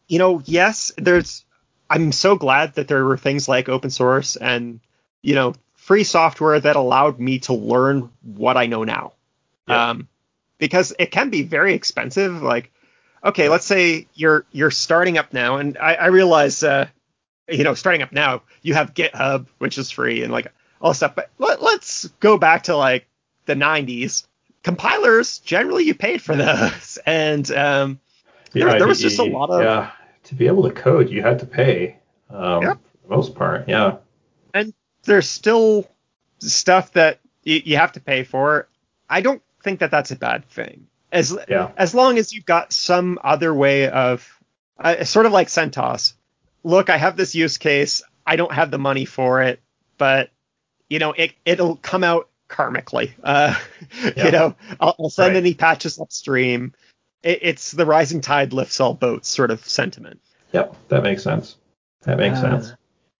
[0.07, 1.45] you know yes there's
[1.89, 4.79] I'm so glad that there were things like open source and
[5.21, 9.13] you know free software that allowed me to learn what I know now.
[9.67, 10.07] Um,
[10.61, 12.41] because it can be very expensive.
[12.43, 12.71] Like,
[13.25, 16.87] okay, let's say you're you're starting up now, and I, I realize, uh,
[17.49, 20.47] you know, starting up now, you have GitHub, which is free, and like
[20.79, 21.15] all stuff.
[21.15, 23.07] But let, let's go back to like
[23.47, 24.25] the 90s.
[24.63, 27.99] Compilers generally you paid for those, and um,
[28.51, 29.91] The there- there was just a lot of- yeah.
[30.25, 31.97] To be able to code, you had to pay.
[32.29, 32.77] Um, Yep.
[32.77, 33.97] For the most part, yeah.
[34.53, 34.71] And
[35.03, 35.89] there's still
[36.37, 38.67] stuff that you, you have to pay for.
[39.09, 40.87] I don't think that that's a bad thing.
[41.11, 41.71] As Yeah.
[41.77, 44.27] as long as you've got some other way of
[44.79, 46.13] uh, sort of like CentOS.
[46.63, 48.01] Look, I have this use case.
[48.25, 49.59] I don't have the money for it,
[49.97, 50.29] but
[50.89, 53.11] you know, it it'll come out karmically.
[53.23, 53.55] Uh,
[54.15, 54.25] Yeah.
[54.25, 55.37] You know, I'll, I'll send Right.
[55.43, 56.73] any patches upstream.
[57.23, 60.21] It, it's the rising tide lifts all boats sort of sentiment.
[60.53, 61.57] Yep, that makes sense.
[62.03, 62.73] That makes Uh, sense.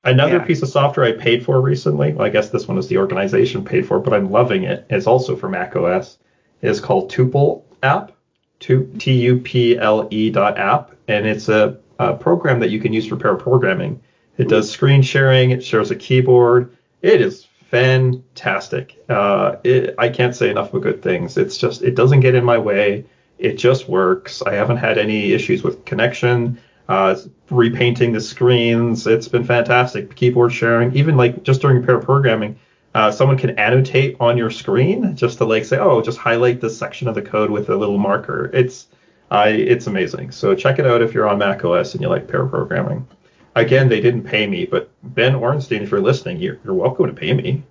[0.03, 0.45] Another yeah.
[0.45, 3.63] piece of software I paid for recently, well, I guess this one is the organization
[3.63, 4.85] paid for, but I'm loving it.
[4.89, 6.17] It's also for Mac OS.
[6.61, 8.11] Is called Tuple app,
[8.59, 13.15] Tu- T-U-P-L-E E dot app, and it's a, a program that you can use for
[13.15, 14.01] pair programming.
[14.37, 15.51] It does screen sharing.
[15.51, 16.75] It shares a keyboard.
[17.01, 19.03] It is fantastic.
[19.09, 21.37] Uh, it, I can't say enough but good things.
[21.37, 23.05] It's just it doesn't get in my way.
[23.39, 24.41] It just works.
[24.41, 26.59] I haven't had any issues with connection.
[26.87, 27.15] Uh,
[27.49, 29.07] repainting the screens.
[29.07, 30.13] It's been fantastic.
[30.15, 32.59] Keyboard sharing, even like just during pair programming,
[32.93, 36.77] uh, someone can annotate on your screen just to like say, oh, just highlight this
[36.77, 38.49] section of the code with a little marker.
[38.53, 38.87] It's
[39.29, 40.31] I it's amazing.
[40.31, 43.07] So check it out if you're on Mac OS and you like pair programming.
[43.55, 47.13] Again, they didn't pay me, but Ben Orenstein, if you're listening, you're, you're welcome to
[47.13, 47.63] pay me.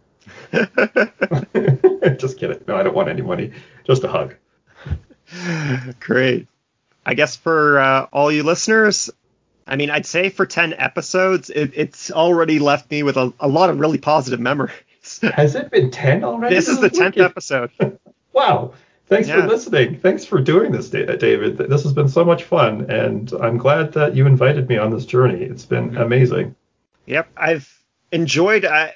[2.19, 2.63] just kidding.
[2.69, 3.53] No, I don't want any money.
[3.85, 4.35] Just a hug.
[6.01, 6.49] Great.
[7.07, 9.09] I guess for uh, all you listeners,
[9.67, 13.49] I mean, I'd say for 10 episodes, it, it's already left me with a, a
[13.49, 14.75] lot of really positive memories.
[15.35, 16.55] Has it been 10 already?
[16.55, 17.23] this is the 10th wicked.
[17.23, 17.71] episode.
[18.33, 18.75] Wow.
[19.09, 19.41] Thanks Yeah.
[19.41, 19.99] for listening.
[19.99, 21.59] Thanks for doing this, David.
[21.59, 25.05] This has been so much fun, and I'm glad that you invited me on this
[25.05, 25.43] journey.
[25.43, 26.55] It's been amazing.
[27.07, 27.83] Yep, I've
[28.13, 28.65] enjoyed.
[28.65, 28.93] I,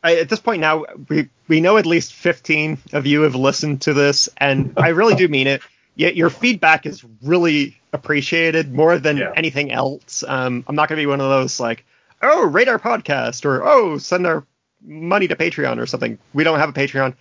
[0.00, 3.82] I, at this point now, we we know at least 15 of you have listened
[3.82, 5.60] to this, and I really do mean it.
[5.96, 9.32] Yet your feedback is really appreciated more than Yeah.
[9.34, 10.22] anything else.
[10.26, 11.84] Um, I'm not going to be one of those like,
[12.22, 14.46] oh, rate our podcast or oh, send our
[14.82, 16.18] money to Patreon or something.
[16.34, 17.14] We don't have a Patreon,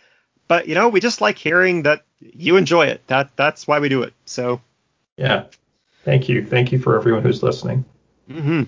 [0.48, 3.06] but you know, we just like hearing that you enjoy it.
[3.08, 4.14] That that's why we do it.
[4.26, 4.62] So,
[5.18, 5.46] Yeah.
[6.04, 6.46] Thank you.
[6.46, 7.84] Thank you for everyone who's listening.
[8.32, 8.64] hmm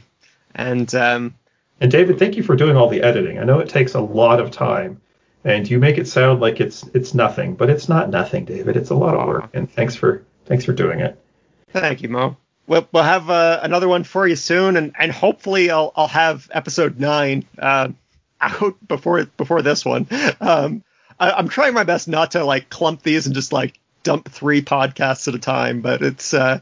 [0.56, 1.36] and um,
[1.80, 3.40] And David, thank you for doing all the editing.
[3.40, 5.00] I know it takes a lot of time,
[5.46, 8.76] and you make it sound like it's it's nothing, but it's not nothing, David.
[8.76, 11.18] It's a lot of work, and thanks for thanks for doing it.
[11.72, 12.36] Thank you, Mo.
[12.68, 16.50] We'll, we'll have uh, another one for you soon, and, and hopefully I'll I'll have
[16.54, 17.90] episode nine uh,
[18.42, 20.08] out before before this one.
[20.40, 20.84] Um,
[21.20, 24.62] I, I'm trying my best not to like clump these and just like dump three
[24.62, 26.60] podcasts at a time, but it's uh,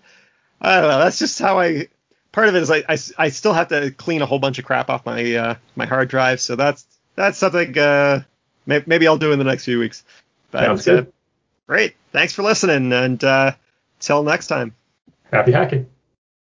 [0.62, 1.00] I don't know.
[1.00, 1.88] That's just how I.
[2.32, 4.66] Part of it is I, I, I still have to clean a whole bunch of
[4.66, 8.24] crap off my uh, my hard drive, so that's that's something uh,
[8.66, 10.04] maybe I'll do in the next few weeks.
[10.52, 11.12] But, Sounds good.
[11.68, 11.96] Great.
[12.12, 13.54] Thanks for listening, and uh,
[14.00, 14.76] till next time.
[15.32, 15.88] Happy hacking.